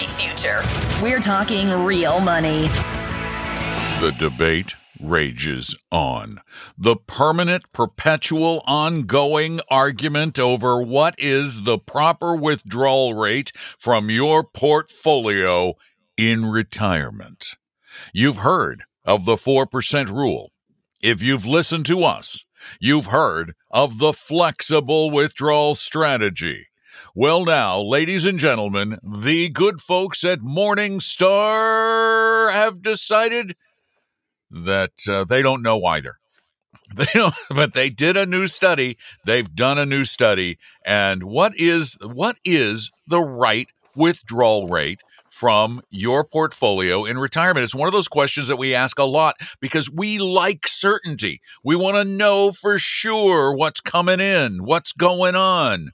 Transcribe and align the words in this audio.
great 0.00 0.10
future. 0.12 0.62
We're 1.02 1.20
talking 1.20 1.68
real 1.84 2.20
money. 2.20 2.68
The 4.00 4.14
debate 4.18 4.74
rages 4.98 5.74
on. 5.90 6.40
The 6.78 6.96
permanent, 6.96 7.64
perpetual, 7.72 8.62
ongoing 8.66 9.60
argument 9.70 10.38
over 10.38 10.82
what 10.82 11.14
is 11.18 11.64
the 11.64 11.78
proper 11.78 12.34
withdrawal 12.34 13.14
rate 13.14 13.52
from 13.78 14.10
your 14.10 14.42
portfolio 14.44 15.74
in 16.16 16.46
retirement. 16.46 17.56
You've 18.12 18.38
heard 18.38 18.84
of 19.04 19.24
the 19.24 19.36
4% 19.36 20.08
rule. 20.08 20.50
If 21.02 21.22
you've 21.22 21.46
listened 21.46 21.86
to 21.86 22.04
us, 22.04 22.44
you've 22.78 23.06
heard 23.06 23.54
of 23.70 23.98
the 23.98 24.12
flexible 24.12 25.10
withdrawal 25.10 25.74
strategy. 25.74 26.69
Well, 27.14 27.44
now, 27.44 27.80
ladies 27.80 28.24
and 28.24 28.38
gentlemen, 28.38 28.98
the 29.02 29.48
good 29.48 29.80
folks 29.80 30.22
at 30.22 30.38
Morningstar 30.38 32.52
have 32.52 32.82
decided 32.82 33.56
that 34.48 34.92
uh, 35.08 35.24
they 35.24 35.42
don't 35.42 35.62
know 35.62 35.84
either. 35.84 36.18
They 36.94 37.06
don't, 37.14 37.34
but 37.50 37.72
they 37.72 37.88
did 37.88 38.16
a 38.16 38.26
new 38.26 38.48
study. 38.48 38.98
They've 39.24 39.54
done 39.54 39.78
a 39.78 39.86
new 39.86 40.04
study, 40.04 40.58
and 40.84 41.22
what 41.22 41.52
is 41.56 41.96
what 42.02 42.36
is 42.44 42.90
the 43.06 43.20
right 43.20 43.68
withdrawal 43.94 44.66
rate 44.66 44.98
from 45.28 45.82
your 45.88 46.24
portfolio 46.24 47.04
in 47.04 47.16
retirement? 47.16 47.62
It's 47.62 47.76
one 47.76 47.86
of 47.86 47.92
those 47.92 48.08
questions 48.08 48.48
that 48.48 48.56
we 48.56 48.74
ask 48.74 48.98
a 48.98 49.04
lot 49.04 49.36
because 49.60 49.88
we 49.88 50.18
like 50.18 50.66
certainty. 50.66 51.40
We 51.62 51.76
want 51.76 51.96
to 51.96 52.04
know 52.04 52.50
for 52.50 52.76
sure 52.76 53.54
what's 53.54 53.80
coming 53.80 54.18
in, 54.18 54.64
what's 54.64 54.90
going 54.90 55.36
on, 55.36 55.92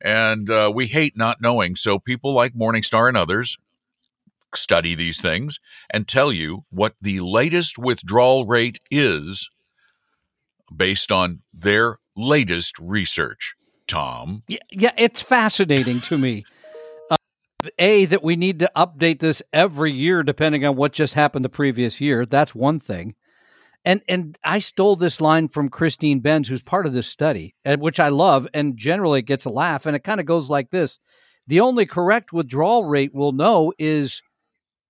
and 0.00 0.50
uh, 0.50 0.70
we 0.74 0.86
hate 0.86 1.16
not 1.16 1.40
knowing. 1.40 1.76
So 1.76 1.98
people 1.98 2.32
like 2.32 2.54
Morningstar 2.54 3.08
and 3.08 3.16
others 3.16 3.56
study 4.54 4.94
these 4.94 5.20
things 5.20 5.58
and 5.90 6.08
tell 6.08 6.32
you 6.32 6.64
what 6.70 6.94
the 7.00 7.20
latest 7.20 7.78
withdrawal 7.78 8.46
rate 8.46 8.80
is 8.90 9.48
based 10.74 11.12
on 11.12 11.42
their 11.52 11.98
latest 12.16 12.78
research. 12.78 13.54
Tom? 13.86 14.42
Yeah, 14.46 14.58
yeah 14.70 14.92
it's 14.96 15.20
fascinating 15.20 16.00
to 16.02 16.16
me. 16.16 16.44
Uh, 17.10 17.16
a, 17.78 18.04
that 18.06 18.22
we 18.22 18.36
need 18.36 18.60
to 18.60 18.70
update 18.76 19.18
this 19.18 19.42
every 19.52 19.92
year 19.92 20.22
depending 20.22 20.64
on 20.64 20.76
what 20.76 20.92
just 20.92 21.14
happened 21.14 21.44
the 21.44 21.48
previous 21.50 22.00
year. 22.00 22.24
That's 22.24 22.54
one 22.54 22.80
thing. 22.80 23.14
And 23.84 24.02
and 24.08 24.36
I 24.44 24.58
stole 24.58 24.96
this 24.96 25.20
line 25.20 25.48
from 25.48 25.70
Christine 25.70 26.20
Benz, 26.20 26.48
who's 26.48 26.62
part 26.62 26.86
of 26.86 26.92
this 26.92 27.06
study, 27.06 27.54
which 27.64 27.98
I 27.98 28.10
love, 28.10 28.46
and 28.52 28.76
generally 28.76 29.20
it 29.20 29.26
gets 29.26 29.46
a 29.46 29.50
laugh. 29.50 29.86
And 29.86 29.96
it 29.96 30.04
kind 30.04 30.20
of 30.20 30.26
goes 30.26 30.50
like 30.50 30.70
this: 30.70 30.98
the 31.46 31.60
only 31.60 31.86
correct 31.86 32.32
withdrawal 32.32 32.84
rate 32.84 33.12
we'll 33.14 33.32
know 33.32 33.72
is 33.78 34.22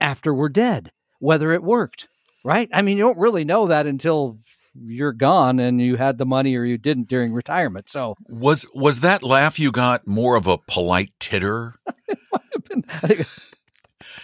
after 0.00 0.34
we're 0.34 0.48
dead, 0.48 0.90
whether 1.20 1.52
it 1.52 1.62
worked, 1.62 2.08
right? 2.44 2.68
I 2.72 2.82
mean, 2.82 2.96
you 2.96 3.04
don't 3.04 3.18
really 3.18 3.44
know 3.44 3.68
that 3.68 3.86
until 3.86 4.38
you're 4.74 5.12
gone 5.12 5.58
and 5.58 5.80
you 5.80 5.96
had 5.96 6.18
the 6.18 6.26
money 6.26 6.56
or 6.56 6.64
you 6.64 6.78
didn't 6.78 7.08
during 7.08 7.32
retirement. 7.32 7.88
So 7.88 8.14
was 8.28 8.66
was 8.74 9.00
that 9.00 9.22
laugh 9.22 9.58
you 9.58 9.70
got 9.72 10.06
more 10.06 10.36
of 10.36 10.46
a 10.46 10.58
polite 10.58 11.12
titter? 11.18 11.74
it, 13.04 13.26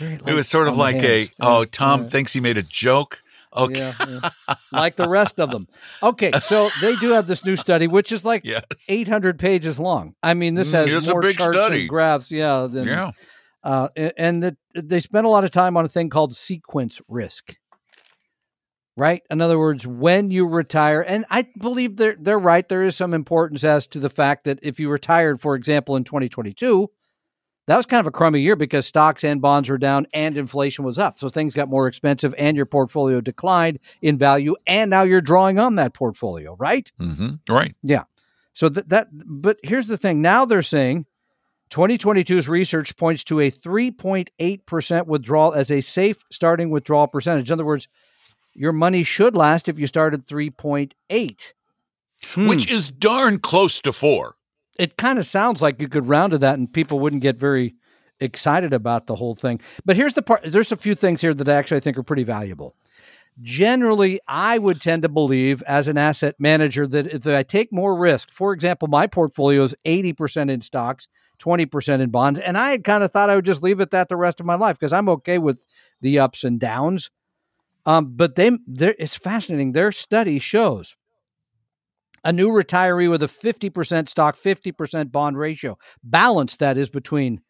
it 0.01 0.35
was 0.35 0.49
sort 0.49 0.69
of 0.69 0.77
like 0.77 0.97
a 0.97 1.29
oh 1.41 1.65
Tom 1.65 2.03
yeah. 2.03 2.09
thinks 2.09 2.33
he 2.33 2.41
made 2.41 2.57
a 2.57 2.63
joke. 2.63 3.21
Okay. 3.57 3.79
Yeah, 3.79 3.95
yeah. 4.09 4.55
like 4.73 4.97
the 4.97 5.09
rest 5.09 5.41
of 5.41 5.51
them. 5.51 5.67
Okay, 6.03 6.33
so 6.41 6.69
they 6.81 6.97
do 6.97 7.11
have 7.11 7.27
this 7.27 7.45
new 7.45 7.57
study, 7.57 7.87
which 7.87 8.13
is 8.13 8.25
like 8.25 8.43
yes. 8.45 8.65
800 8.89 9.39
pages 9.39 9.79
long. 9.81 10.15
I 10.23 10.35
mean, 10.35 10.55
this 10.55 10.71
mm, 10.71 10.75
has 10.75 10.93
it's 10.93 11.09
more 11.09 11.23
charts 11.23 11.57
study. 11.57 11.81
and 11.81 11.89
graphs, 11.89 12.31
yeah, 12.31 12.69
than 12.71 12.87
yeah. 12.87 13.11
Uh, 13.63 13.89
and 14.17 14.43
that 14.45 14.57
they 14.75 15.01
spent 15.01 15.27
a 15.27 15.29
lot 15.29 15.43
of 15.43 15.51
time 15.51 15.77
on 15.77 15.85
a 15.85 15.89
thing 15.89 16.09
called 16.09 16.37
sequence 16.37 17.01
risk. 17.09 17.57
Right. 18.97 19.23
In 19.29 19.43
other 19.43 19.59
words, 19.59 19.87
when 19.87 20.31
you 20.31 20.47
retire, 20.47 21.05
and 21.07 21.27
I 21.31 21.45
believe 21.59 21.97
they're 21.97 22.17
they're 22.19 22.39
right. 22.39 22.67
There 22.67 22.83
is 22.83 22.97
some 22.97 23.13
importance 23.13 23.63
as 23.63 23.87
to 23.89 23.99
the 23.99 24.09
fact 24.09 24.45
that 24.45 24.59
if 24.63 24.81
you 24.81 24.89
retired, 24.89 25.41
for 25.41 25.55
example, 25.55 25.97
in 25.97 26.05
2022, 26.05 26.89
that 27.67 27.77
was 27.77 27.87
kind 27.87 28.01
of 28.01 28.07
a 28.07 28.13
crummy 28.13 28.41
year 28.41 28.57
because 28.57 28.87
stocks 28.87 29.25
and 29.25 29.41
bonds 29.41 29.69
were 29.69 29.79
down 29.79 30.07
and 30.15 30.39
inflation 30.39 30.85
was 30.85 30.99
up. 30.99 31.19
So 31.19 31.29
things 31.29 31.55
got 31.55 31.69
more 31.69 31.89
expensive 31.89 32.35
and 32.39 32.57
your 32.57 32.67
portfolio 32.67 33.21
declined 33.21 33.81
in 34.01 34.19
value. 34.19 34.55
And 34.67 34.89
now 34.89 35.03
you're 35.03 35.21
drawing 35.21 35.59
on 35.59 35.75
that 35.77 35.93
portfolio, 35.93 36.55
right? 36.57 36.91
Mm-hmm. 37.01 37.53
Right. 37.53 37.75
Yeah. 37.83 38.05
So 38.53 38.69
that, 38.69 38.89
that, 38.89 39.09
but 39.13 39.59
here's 39.63 39.89
the 39.89 39.99
thing 39.99 40.23
now 40.23 40.45
they're 40.45 40.63
saying 40.63 41.07
2022's 41.71 42.49
research 42.49 42.97
points 42.97 43.25
to 43.25 43.41
a 43.41 43.51
3.8% 43.51 45.07
withdrawal 45.07 45.53
as 45.53 45.71
a 45.71 45.81
safe 45.81 46.25
starting 46.31 46.71
withdrawal 46.71 47.09
percentage. 47.09 47.51
In 47.51 47.55
other 47.55 47.65
words, 47.65 47.89
your 48.55 48.73
money 48.73 49.03
should 49.03 49.35
last 49.35 49.69
if 49.69 49.79
you 49.79 49.89
started 49.89 50.25
3.8, 50.25 51.53
hmm. 52.27 52.49
which 52.49 52.71
is 52.71 52.91
darn 52.91 53.39
close 53.39 53.81
to 53.81 53.93
4. 53.93 54.36
It 54.79 54.97
kind 54.97 55.19
of 55.19 55.27
sounds 55.27 55.63
like 55.63 55.81
you 55.81 55.89
could 55.89 56.07
round 56.07 56.33
to 56.33 56.39
that 56.39 56.59
and 56.59 56.73
people 56.73 56.99
wouldn't 56.99 57.23
get 57.23 57.37
very 57.37 57.75
excited 58.21 58.73
about 58.73 59.07
the 59.07 59.15
whole 59.15 59.35
thing. 59.35 59.61
But 59.85 59.97
here's 59.97 60.15
the 60.15 60.23
part 60.23 60.43
there's 60.43 60.73
a 60.73 60.77
few 60.77 60.95
things 60.95 61.21
here 61.21 61.35
that 61.35 61.49
I 61.49 61.55
actually 61.55 61.79
I 61.79 61.81
think 61.81 61.99
are 61.99 62.03
pretty 62.03 62.25
valuable. 62.25 62.75
Generally, 63.43 64.21
I 64.27 64.57
would 64.57 64.81
tend 64.81 65.03
to 65.03 65.11
believe 65.11 65.63
as 65.67 65.89
an 65.89 65.99
asset 65.99 66.37
manager 66.39 66.87
that 66.87 67.07
if 67.09 67.27
I 67.27 67.43
take 67.43 67.71
more 67.71 67.95
risk, 67.95 68.31
for 68.31 68.55
example, 68.55 68.89
my 68.89 69.07
portfolio 69.07 69.63
is 69.63 69.75
80% 69.85 70.51
in 70.51 70.63
stocks, 70.63 71.07
20% 71.39 72.01
in 72.01 72.09
bonds. 72.09 72.41
And 72.41 72.57
I 72.57 72.71
had 72.71 72.85
kind 72.85 73.05
of 73.05 73.11
thought 73.11 73.29
I 73.29 73.35
would 73.35 73.45
just 73.45 73.63
leave 73.63 73.81
it 73.81 73.91
that 73.91 74.09
the 74.09 74.17
rest 74.17 74.41
of 74.41 74.47
my 74.47 74.55
life 74.55 74.79
because 74.79 74.95
I'm 74.95 75.11
okay 75.11 75.37
with 75.37 75.67
the 76.01 76.19
ups 76.19 76.45
and 76.45 76.59
downs. 76.59 77.11
Um, 77.85 78.15
but 78.17 78.37
they, 78.37 78.51
it's 78.69 79.17
fascinating. 79.17 79.73
Their 79.73 79.93
study 79.93 80.39
shows 80.39 80.97
a 82.27 82.33
new 82.33 82.51
retiree 82.51 83.09
with 83.09 83.23
a 83.23 83.27
50% 83.27 84.09
stock, 84.09 84.37
50% 84.37 85.13
bond 85.13 85.39
ratio. 85.39 85.79
Balance 86.03 86.57
that 86.57 86.77
is 86.77 86.91
between 86.91 87.41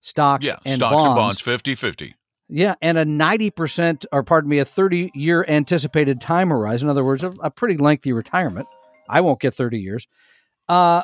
stocks 0.00 0.44
yeah, 0.44 0.56
and 0.64 0.76
stocks 0.76 0.92
bonds. 0.92 1.06
and 1.06 1.14
bonds 1.16 1.40
50 1.40 1.74
50. 1.74 2.14
Yeah, 2.48 2.74
and 2.80 2.96
a 2.96 3.04
90%, 3.04 4.04
or 4.12 4.22
pardon 4.22 4.50
me, 4.50 4.58
a 4.58 4.64
30 4.64 5.10
year 5.14 5.44
anticipated 5.48 6.20
time 6.20 6.50
horizon. 6.50 6.86
In 6.86 6.90
other 6.90 7.04
words, 7.04 7.24
a, 7.24 7.32
a 7.40 7.50
pretty 7.50 7.76
lengthy 7.76 8.12
retirement. 8.12 8.68
I 9.08 9.20
won't 9.20 9.40
get 9.40 9.54
30 9.54 9.80
years. 9.80 10.06
Uh, 10.68 11.02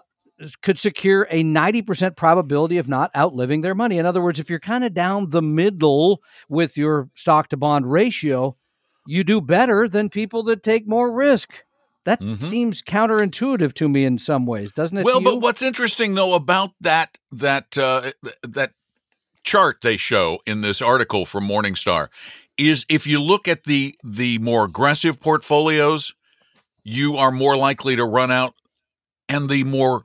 could 0.62 0.78
secure 0.78 1.26
a 1.30 1.42
90% 1.42 2.16
probability 2.16 2.78
of 2.78 2.88
not 2.88 3.10
outliving 3.16 3.62
their 3.62 3.74
money. 3.74 3.98
In 3.98 4.06
other 4.06 4.20
words, 4.20 4.40
if 4.40 4.50
you're 4.50 4.60
kind 4.60 4.84
of 4.84 4.92
down 4.92 5.30
the 5.30 5.42
middle 5.42 6.22
with 6.48 6.76
your 6.76 7.08
stock 7.14 7.48
to 7.48 7.56
bond 7.56 7.90
ratio, 7.90 8.56
you 9.06 9.24
do 9.24 9.40
better 9.40 9.88
than 9.88 10.08
people 10.08 10.42
that 10.44 10.62
take 10.62 10.86
more 10.86 11.12
risk. 11.12 11.64
That 12.04 12.20
mm-hmm. 12.20 12.42
seems 12.42 12.82
counterintuitive 12.82 13.74
to 13.74 13.88
me 13.88 14.04
in 14.04 14.18
some 14.18 14.44
ways, 14.44 14.72
doesn't 14.72 14.98
it? 14.98 15.04
Well, 15.04 15.20
but 15.20 15.40
what's 15.40 15.62
interesting 15.62 16.14
though 16.14 16.34
about 16.34 16.72
that 16.80 17.16
that 17.30 17.78
uh, 17.78 18.10
that 18.42 18.72
chart 19.44 19.78
they 19.82 19.96
show 19.96 20.40
in 20.46 20.60
this 20.62 20.82
article 20.82 21.24
from 21.26 21.46
Morningstar 21.46 22.08
is 22.58 22.84
if 22.88 23.06
you 23.06 23.20
look 23.20 23.46
at 23.46 23.64
the 23.64 23.94
the 24.02 24.38
more 24.38 24.64
aggressive 24.64 25.20
portfolios, 25.20 26.12
you 26.82 27.16
are 27.16 27.30
more 27.30 27.56
likely 27.56 27.96
to 27.96 28.04
run 28.04 28.30
out 28.30 28.54
and 29.28 29.48
the 29.48 29.64
more 29.64 30.04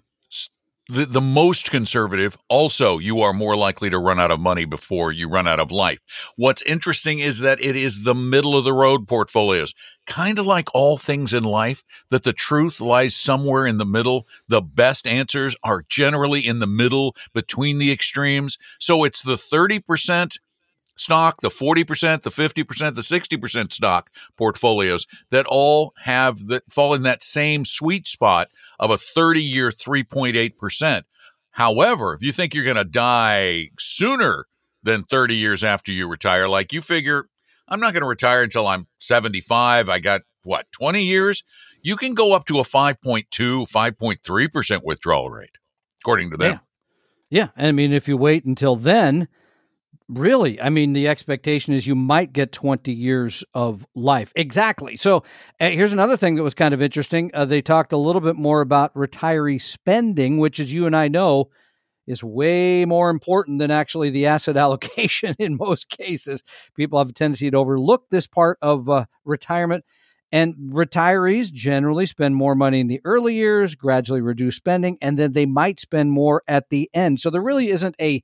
the, 0.89 1.05
the 1.05 1.21
most 1.21 1.69
conservative, 1.69 2.37
also, 2.49 2.97
you 2.97 3.21
are 3.21 3.33
more 3.33 3.55
likely 3.55 3.89
to 3.89 3.99
run 3.99 4.19
out 4.19 4.31
of 4.31 4.39
money 4.39 4.65
before 4.65 5.11
you 5.11 5.27
run 5.27 5.47
out 5.47 5.59
of 5.59 5.71
life. 5.71 5.99
What's 6.35 6.61
interesting 6.61 7.19
is 7.19 7.39
that 7.39 7.61
it 7.61 7.75
is 7.75 8.03
the 8.03 8.15
middle 8.15 8.57
of 8.57 8.63
the 8.63 8.73
road 8.73 9.07
portfolios, 9.07 9.73
kind 10.05 10.39
of 10.39 10.45
like 10.45 10.73
all 10.73 10.97
things 10.97 11.33
in 11.33 11.43
life, 11.43 11.83
that 12.09 12.23
the 12.23 12.33
truth 12.33 12.79
lies 12.79 13.15
somewhere 13.15 13.67
in 13.67 13.77
the 13.77 13.85
middle. 13.85 14.27
The 14.47 14.61
best 14.61 15.05
answers 15.05 15.55
are 15.63 15.83
generally 15.89 16.45
in 16.45 16.59
the 16.59 16.67
middle 16.67 17.15
between 17.33 17.79
the 17.79 17.91
extremes. 17.91 18.57
So 18.79 19.03
it's 19.03 19.21
the 19.21 19.35
30% 19.35 20.37
stock, 20.99 21.41
the 21.41 21.49
40%, 21.49 22.21
the 22.21 22.29
50%, 22.29 22.95
the 22.95 23.01
60% 23.01 23.73
stock 23.73 24.09
portfolios 24.37 25.05
that 25.29 25.45
all 25.47 25.93
have 26.03 26.47
that 26.47 26.63
fall 26.71 26.93
in 26.93 27.03
that 27.03 27.23
same 27.23 27.65
sweet 27.65 28.07
spot 28.07 28.47
of 28.79 28.91
a 28.91 28.97
30 28.97 29.41
year 29.41 29.71
3.8%. 29.71 31.03
However, 31.51 32.13
if 32.13 32.21
you 32.21 32.31
think 32.31 32.53
you're 32.53 32.63
going 32.63 32.75
to 32.75 32.83
die 32.83 33.69
sooner 33.79 34.45
than 34.83 35.03
30 35.03 35.35
years 35.35 35.63
after 35.63 35.91
you 35.91 36.07
retire, 36.07 36.47
like 36.47 36.71
you 36.71 36.81
figure, 36.81 37.25
I'm 37.67 37.79
not 37.79 37.93
going 37.93 38.03
to 38.03 38.09
retire 38.09 38.43
until 38.43 38.67
I'm 38.67 38.87
75. 38.99 39.89
I 39.89 39.99
got 39.99 40.21
what, 40.43 40.67
20 40.71 41.03
years? 41.03 41.43
You 41.81 41.95
can 41.95 42.13
go 42.13 42.33
up 42.33 42.45
to 42.45 42.59
a 42.59 42.63
5.2, 42.63 43.25
5.3% 43.29 44.81
withdrawal 44.83 45.29
rate, 45.29 45.57
according 46.01 46.29
to 46.31 46.37
them. 46.37 46.59
Yeah. 47.29 47.49
Yeah. 47.57 47.67
I 47.67 47.71
mean, 47.71 47.91
if 47.91 48.07
you 48.07 48.17
wait 48.17 48.45
until 48.45 48.75
then, 48.75 49.27
Really? 50.09 50.61
I 50.61 50.69
mean, 50.69 50.93
the 50.93 51.09
expectation 51.09 51.73
is 51.73 51.85
you 51.85 51.95
might 51.95 52.31
get 52.31 52.53
20 52.53 52.93
years 52.93 53.43
of 53.53 53.85
life. 53.93 54.31
Exactly. 54.37 54.95
So 54.95 55.17
uh, 55.59 55.69
here's 55.69 55.91
another 55.91 56.15
thing 56.15 56.35
that 56.35 56.43
was 56.43 56.53
kind 56.53 56.73
of 56.73 56.81
interesting. 56.81 57.29
Uh, 57.33 57.43
they 57.43 57.61
talked 57.61 57.91
a 57.91 57.97
little 57.97 58.21
bit 58.21 58.37
more 58.37 58.61
about 58.61 58.93
retiree 58.93 59.59
spending, 59.59 60.37
which, 60.37 60.61
as 60.61 60.71
you 60.71 60.85
and 60.85 60.95
I 60.95 61.09
know, 61.09 61.49
is 62.07 62.23
way 62.23 62.85
more 62.85 63.09
important 63.09 63.59
than 63.59 63.71
actually 63.71 64.09
the 64.11 64.25
asset 64.27 64.57
allocation 64.57 65.35
in 65.39 65.57
most 65.57 65.89
cases. 65.89 66.43
People 66.75 66.99
have 66.99 67.09
a 67.09 67.13
tendency 67.13 67.51
to 67.51 67.57
overlook 67.57 68.03
this 68.11 68.27
part 68.27 68.59
of 68.61 68.89
uh, 68.89 69.05
retirement. 69.25 69.85
And 70.31 70.55
retirees 70.73 71.51
generally 71.53 72.05
spend 72.05 72.35
more 72.35 72.55
money 72.55 72.81
in 72.81 72.87
the 72.87 73.01
early 73.05 73.35
years, 73.35 73.75
gradually 73.75 74.21
reduce 74.21 74.57
spending, 74.57 74.97
and 75.01 75.17
then 75.17 75.33
they 75.33 75.45
might 75.45 75.79
spend 75.79 76.11
more 76.11 76.43
at 76.47 76.69
the 76.69 76.89
end. 76.93 77.19
So 77.19 77.29
there 77.29 77.41
really 77.41 77.69
isn't 77.69 77.95
a 78.01 78.23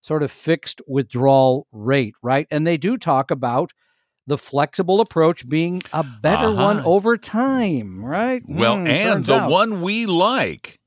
sort 0.00 0.22
of 0.22 0.30
fixed 0.30 0.80
withdrawal 0.86 1.66
rate, 1.72 2.14
right? 2.22 2.46
And 2.50 2.66
they 2.66 2.76
do 2.76 2.96
talk 2.96 3.30
about 3.30 3.72
the 4.26 4.38
flexible 4.38 5.00
approach 5.00 5.48
being 5.48 5.82
a 5.92 6.04
better 6.04 6.48
uh-huh. 6.48 6.62
one 6.62 6.80
over 6.80 7.16
time, 7.16 8.04
right? 8.04 8.42
Well, 8.46 8.76
mm, 8.76 8.88
and 8.88 9.26
the 9.26 9.40
out. 9.40 9.50
one 9.50 9.82
we 9.82 10.06
like, 10.06 10.78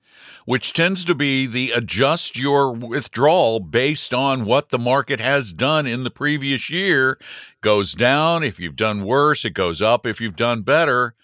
which 0.45 0.73
tends 0.73 1.03
to 1.05 1.15
be 1.15 1.45
the 1.45 1.71
adjust 1.71 2.37
your 2.37 2.71
withdrawal 2.71 3.59
based 3.59 4.13
on 4.13 4.45
what 4.45 4.69
the 4.69 4.79
market 4.79 5.19
has 5.19 5.51
done 5.51 5.85
in 5.85 6.03
the 6.03 6.11
previous 6.11 6.69
year, 6.69 7.19
goes 7.61 7.93
down. 7.93 8.43
If 8.43 8.59
you've 8.59 8.75
done 8.75 9.03
worse, 9.03 9.45
it 9.45 9.51
goes 9.51 9.81
up. 9.81 10.05
If 10.05 10.21
you've 10.21 10.35
done 10.35 10.61
better, 10.61 11.15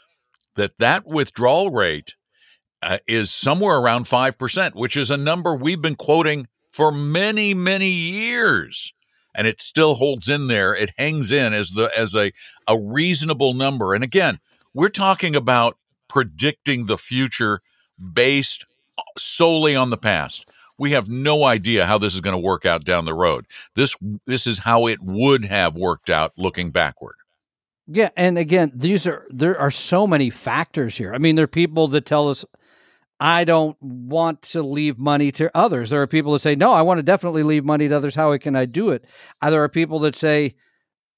that 0.55 0.77
that 0.79 1.07
withdrawal 1.07 1.69
rate 1.69 2.15
uh, 2.81 2.97
is 3.07 3.31
somewhere 3.31 3.77
around 3.77 4.05
5%, 4.05 4.75
which 4.75 4.97
is 4.97 5.09
a 5.09 5.17
number 5.17 5.55
we've 5.55 5.81
been 5.81 5.95
quoting 5.95 6.47
for 6.69 6.91
many, 6.91 7.53
many 7.53 7.89
years 7.89 8.93
and 9.35 9.47
it 9.47 9.61
still 9.61 9.95
holds 9.95 10.27
in 10.27 10.47
there. 10.47 10.73
It 10.73 10.91
hangs 10.97 11.31
in 11.31 11.53
as 11.53 11.71
the 11.71 11.89
as 11.97 12.15
a 12.15 12.31
a 12.67 12.77
reasonable 12.77 13.53
number. 13.53 13.93
And 13.93 14.03
again, 14.03 14.39
we're 14.73 14.89
talking 14.89 15.35
about 15.35 15.77
predicting 16.07 16.85
the 16.85 16.97
future 16.97 17.61
based 18.13 18.65
uh, 18.97 19.03
solely 19.17 19.75
on 19.75 19.89
the 19.89 19.97
past. 19.97 20.49
We 20.77 20.91
have 20.91 21.09
no 21.09 21.43
idea 21.43 21.85
how 21.85 21.97
this 21.97 22.15
is 22.15 22.21
going 22.21 22.35
to 22.35 22.45
work 22.45 22.65
out 22.65 22.85
down 22.85 23.05
the 23.05 23.13
road. 23.13 23.45
This 23.75 23.95
this 24.25 24.47
is 24.47 24.59
how 24.59 24.87
it 24.87 24.99
would 25.01 25.45
have 25.45 25.75
worked 25.75 26.09
out 26.09 26.33
looking 26.37 26.71
backward. 26.71 27.15
Yeah, 27.87 28.09
and 28.15 28.37
again, 28.37 28.71
these 28.75 29.07
are 29.07 29.25
there 29.29 29.59
are 29.59 29.71
so 29.71 30.05
many 30.05 30.29
factors 30.29 30.97
here. 30.97 31.13
I 31.13 31.17
mean, 31.17 31.35
there 31.35 31.45
are 31.45 31.47
people 31.47 31.87
that 31.89 32.05
tell 32.05 32.29
us 32.29 32.45
I 33.19 33.43
don't 33.43 33.75
want 33.81 34.41
to 34.43 34.63
leave 34.63 34.97
money 34.97 35.31
to 35.33 35.51
others. 35.53 35.89
There 35.89 36.01
are 36.01 36.07
people 36.07 36.33
that 36.33 36.39
say, 36.39 36.55
no, 36.55 36.71
I 36.71 36.83
want 36.83 36.99
to 36.99 37.03
definitely 37.03 37.43
leave 37.43 37.65
money 37.65 37.89
to 37.89 37.97
others. 37.97 38.15
How 38.15 38.37
can 38.37 38.55
I 38.55 38.65
do 38.65 38.91
it? 38.91 39.05
Uh, 39.41 39.49
there 39.49 39.63
are 39.63 39.69
people 39.69 39.99
that 39.99 40.15
say, 40.15 40.55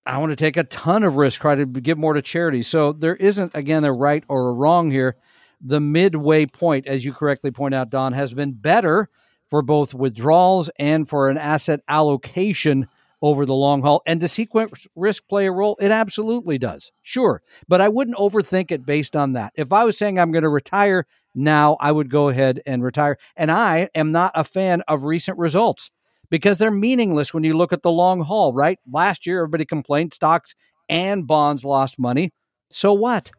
I 0.06 0.18
want 0.18 0.32
to 0.32 0.36
take 0.36 0.58
a 0.58 0.64
ton 0.64 1.04
of 1.04 1.18
risk, 1.18 1.42
try 1.42 1.54
to 1.54 1.66
give 1.66 2.00
more 2.00 2.14
to 2.14 2.22
charity. 2.24 2.64
So 2.64 2.92
there 2.92 3.16
isn't, 3.16 3.52
again, 3.54 3.84
a 3.84 3.94
right 3.94 4.24
or 4.28 4.50
a 4.50 4.54
wrong 4.54 4.90
here. 4.90 5.16
The 5.62 5.80
midway 5.80 6.48
point, 6.48 6.88
as 6.88 7.06
you 7.06 7.14
correctly 7.14 7.52
point 7.52 7.76
out, 7.76 7.92
Don, 7.92 8.14
has 8.14 8.34
been 8.34 8.54
better 8.54 9.10
for 9.48 9.62
both 9.62 9.94
withdrawals 9.94 10.72
and 10.80 11.08
for 11.08 11.30
an 11.30 11.38
asset 11.38 11.82
allocation 11.88 12.88
over 13.22 13.46
the 13.46 13.54
long 13.54 13.82
haul. 13.82 14.02
And 14.06 14.20
does 14.20 14.32
sequence 14.32 14.88
risk 14.96 15.28
play 15.28 15.48
a 15.48 15.52
role? 15.52 15.78
It 15.80 15.92
absolutely 15.92 16.58
does. 16.58 16.92
Sure. 17.02 17.42
But 17.68 17.82
I 17.82 17.90
wouldn't 17.90 18.18
overthink 18.18 18.72
it 18.72 18.86
based 18.86 19.16
on 19.16 19.34
that. 19.34 19.54
If 19.56 19.72
I 19.72 19.84
was 19.84 19.98
saying 19.98 20.20
I'm 20.20 20.32
going 20.32 20.44
to 20.44 20.50
retire 20.50 21.06
now 21.36 21.78
I 21.80 21.92
would 21.92 22.10
go 22.10 22.30
ahead 22.30 22.62
and 22.66 22.84
retire. 22.84 23.18
And 23.36 23.52
I 23.52 23.90
am 23.96 24.12
not 24.12 24.32
a 24.36 24.44
fan 24.44 24.82
of 24.88 25.04
recent 25.04 25.38
results 25.38 25.92
because 26.30 26.58
they're 26.58 26.72
meaningless 26.72 27.34
when 27.34 27.44
you 27.44 27.56
look 27.56 27.74
at 27.74 27.84
the 27.84 27.92
long 27.92 28.22
haul, 28.22 28.54
right? 28.54 28.80
Last 28.92 29.26
year, 29.26 29.40
everybody 29.40 29.66
complained 29.66 30.14
stocks 30.14 30.56
and 30.90 31.28
bonds 31.28 31.64
lost 31.64 32.00
money. 32.00 32.32
So 32.70 32.94
what? 32.94 33.32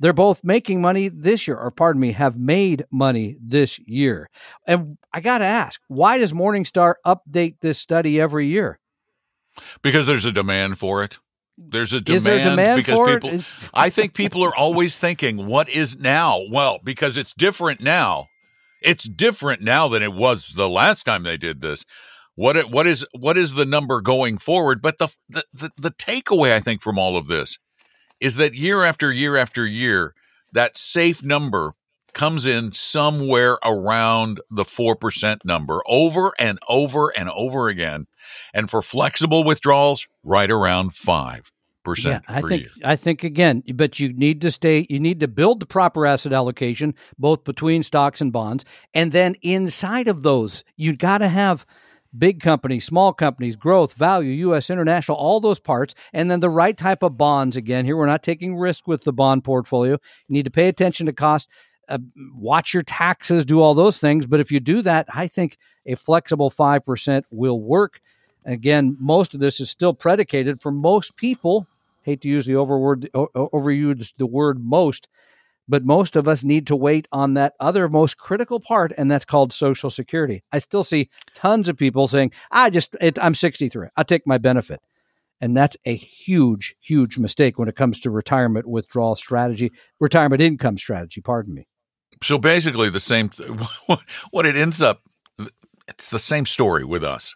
They're 0.00 0.12
both 0.12 0.42
making 0.42 0.82
money 0.82 1.08
this 1.08 1.46
year, 1.46 1.56
or 1.56 1.70
pardon 1.70 2.00
me, 2.00 2.12
have 2.12 2.36
made 2.36 2.84
money 2.90 3.36
this 3.40 3.78
year. 3.78 4.28
And 4.66 4.98
I 5.12 5.20
got 5.20 5.38
to 5.38 5.44
ask, 5.44 5.80
why 5.88 6.18
does 6.18 6.32
Morningstar 6.32 6.94
update 7.06 7.56
this 7.60 7.78
study 7.78 8.20
every 8.20 8.48
year? 8.48 8.78
Because 9.82 10.06
there's 10.06 10.24
a 10.24 10.32
demand 10.32 10.78
for 10.78 11.02
it. 11.02 11.18
There's 11.56 11.92
a 11.92 12.00
demand, 12.00 12.24
there 12.24 12.40
a 12.40 12.50
demand 12.50 12.84
because 12.84 13.20
people. 13.20 13.70
I 13.74 13.90
think 13.90 14.14
people 14.14 14.42
are 14.44 14.54
always 14.54 14.98
thinking, 14.98 15.46
"What 15.46 15.68
is 15.68 15.98
now?" 15.98 16.40
Well, 16.50 16.80
because 16.82 17.16
it's 17.16 17.32
different 17.32 17.80
now. 17.80 18.26
It's 18.82 19.08
different 19.08 19.62
now 19.62 19.88
than 19.88 20.02
it 20.02 20.12
was 20.12 20.54
the 20.54 20.68
last 20.68 21.04
time 21.04 21.22
they 21.22 21.36
did 21.36 21.60
this. 21.60 21.84
What 22.34 22.56
it, 22.56 22.70
what 22.70 22.86
is 22.86 23.06
what 23.12 23.36
is 23.38 23.54
the 23.54 23.64
number 23.64 24.00
going 24.00 24.38
forward? 24.38 24.82
But 24.82 24.98
the, 24.98 25.08
the 25.28 25.44
the 25.52 25.70
the 25.76 25.90
takeaway 25.92 26.52
I 26.52 26.60
think 26.60 26.82
from 26.82 26.98
all 26.98 27.16
of 27.16 27.28
this 27.28 27.58
is 28.20 28.36
that 28.36 28.54
year 28.54 28.84
after 28.84 29.12
year 29.12 29.36
after 29.36 29.66
year, 29.66 30.14
that 30.52 30.76
safe 30.76 31.22
number 31.22 31.74
comes 32.14 32.46
in 32.46 32.72
somewhere 32.72 33.58
around 33.64 34.40
the 34.48 34.64
4% 34.64 35.38
number 35.44 35.82
over 35.86 36.32
and 36.38 36.58
over 36.68 37.12
and 37.16 37.28
over 37.30 37.68
again. 37.68 38.06
And 38.52 38.70
for 38.70 38.82
flexible 38.82 39.44
withdrawals, 39.44 40.06
right 40.22 40.50
around 40.50 40.94
5 40.94 41.50
percent. 41.84 42.24
Yeah, 42.28 42.36
I 42.36 42.40
think 42.40 42.62
year. 42.62 42.70
I 42.82 42.96
think 42.96 43.22
again, 43.22 43.62
but 43.74 44.00
you 44.00 44.12
need 44.12 44.40
to 44.40 44.50
stay. 44.50 44.86
You 44.88 44.98
need 44.98 45.20
to 45.20 45.28
build 45.28 45.60
the 45.60 45.66
proper 45.66 46.06
asset 46.06 46.32
allocation, 46.32 46.94
both 47.18 47.44
between 47.44 47.82
stocks 47.82 48.20
and 48.20 48.32
bonds, 48.32 48.64
and 48.94 49.12
then 49.12 49.36
inside 49.42 50.08
of 50.08 50.22
those, 50.22 50.64
you've 50.76 50.98
got 50.98 51.18
to 51.18 51.28
have 51.28 51.66
big 52.16 52.40
companies, 52.40 52.84
small 52.84 53.12
companies, 53.12 53.56
growth, 53.56 53.94
value, 53.94 54.30
U.S. 54.30 54.70
international, 54.70 55.18
all 55.18 55.40
those 55.40 55.60
parts, 55.60 55.94
and 56.12 56.30
then 56.30 56.40
the 56.40 56.48
right 56.48 56.76
type 56.76 57.02
of 57.02 57.18
bonds. 57.18 57.56
Again, 57.56 57.84
here 57.84 57.96
we're 57.96 58.06
not 58.06 58.22
taking 58.22 58.56
risk 58.56 58.88
with 58.88 59.04
the 59.04 59.12
bond 59.12 59.44
portfolio. 59.44 59.92
You 59.92 60.32
need 60.32 60.44
to 60.46 60.50
pay 60.50 60.68
attention 60.68 61.06
to 61.06 61.12
cost 61.12 61.48
uh, 61.88 61.98
watch 62.34 62.72
your 62.72 62.82
taxes, 62.82 63.44
do 63.44 63.60
all 63.60 63.74
those 63.74 64.00
things. 64.00 64.26
But 64.26 64.40
if 64.40 64.50
you 64.50 64.60
do 64.60 64.82
that, 64.82 65.06
I 65.14 65.26
think 65.26 65.58
a 65.86 65.94
flexible 65.96 66.50
5% 66.50 67.24
will 67.30 67.60
work. 67.60 68.00
Again, 68.44 68.96
most 69.00 69.34
of 69.34 69.40
this 69.40 69.60
is 69.60 69.70
still 69.70 69.94
predicated 69.94 70.60
for 70.60 70.70
most 70.70 71.16
people. 71.16 71.66
Hate 72.02 72.20
to 72.22 72.28
use 72.28 72.44
the 72.44 72.54
overword, 72.54 73.10
overuse 73.12 74.12
the 74.18 74.26
word 74.26 74.62
most, 74.62 75.08
but 75.66 75.84
most 75.84 76.16
of 76.16 76.28
us 76.28 76.44
need 76.44 76.66
to 76.66 76.76
wait 76.76 77.08
on 77.10 77.34
that 77.34 77.54
other 77.58 77.88
most 77.88 78.18
critical 78.18 78.60
part, 78.60 78.92
and 78.98 79.10
that's 79.10 79.24
called 79.24 79.52
Social 79.52 79.88
Security. 79.88 80.42
I 80.52 80.58
still 80.58 80.84
see 80.84 81.08
tons 81.34 81.70
of 81.70 81.78
people 81.78 82.06
saying, 82.06 82.32
"I 82.50 82.68
just, 82.68 82.94
it, 83.00 83.18
I'm 83.22 83.34
63, 83.34 83.88
I'll 83.96 84.04
take 84.04 84.26
my 84.26 84.36
benefit." 84.36 84.80
And 85.40 85.56
that's 85.56 85.76
a 85.84 85.94
huge, 85.94 86.74
huge 86.80 87.18
mistake 87.18 87.58
when 87.58 87.68
it 87.68 87.76
comes 87.76 88.00
to 88.00 88.10
retirement 88.10 88.66
withdrawal 88.66 89.16
strategy, 89.16 89.72
retirement 90.00 90.40
income 90.40 90.78
strategy, 90.78 91.20
pardon 91.20 91.54
me. 91.54 91.66
So 92.22 92.38
basically, 92.38 92.90
the 92.90 93.00
same. 93.00 93.30
Th- 93.30 93.50
what 94.30 94.46
it 94.46 94.56
ends 94.56 94.82
up, 94.82 95.02
it's 95.88 96.08
the 96.10 96.18
same 96.18 96.46
story 96.46 96.84
with 96.84 97.04
us. 97.04 97.34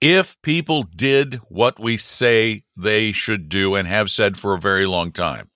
If 0.00 0.40
people 0.40 0.82
did 0.82 1.34
what 1.48 1.78
we 1.78 1.98
say 1.98 2.64
they 2.74 3.12
should 3.12 3.50
do 3.50 3.74
and 3.74 3.86
have 3.86 4.10
said 4.10 4.38
for 4.38 4.54
a 4.54 4.60
very 4.60 4.86
long 4.86 5.12
time, 5.12 5.50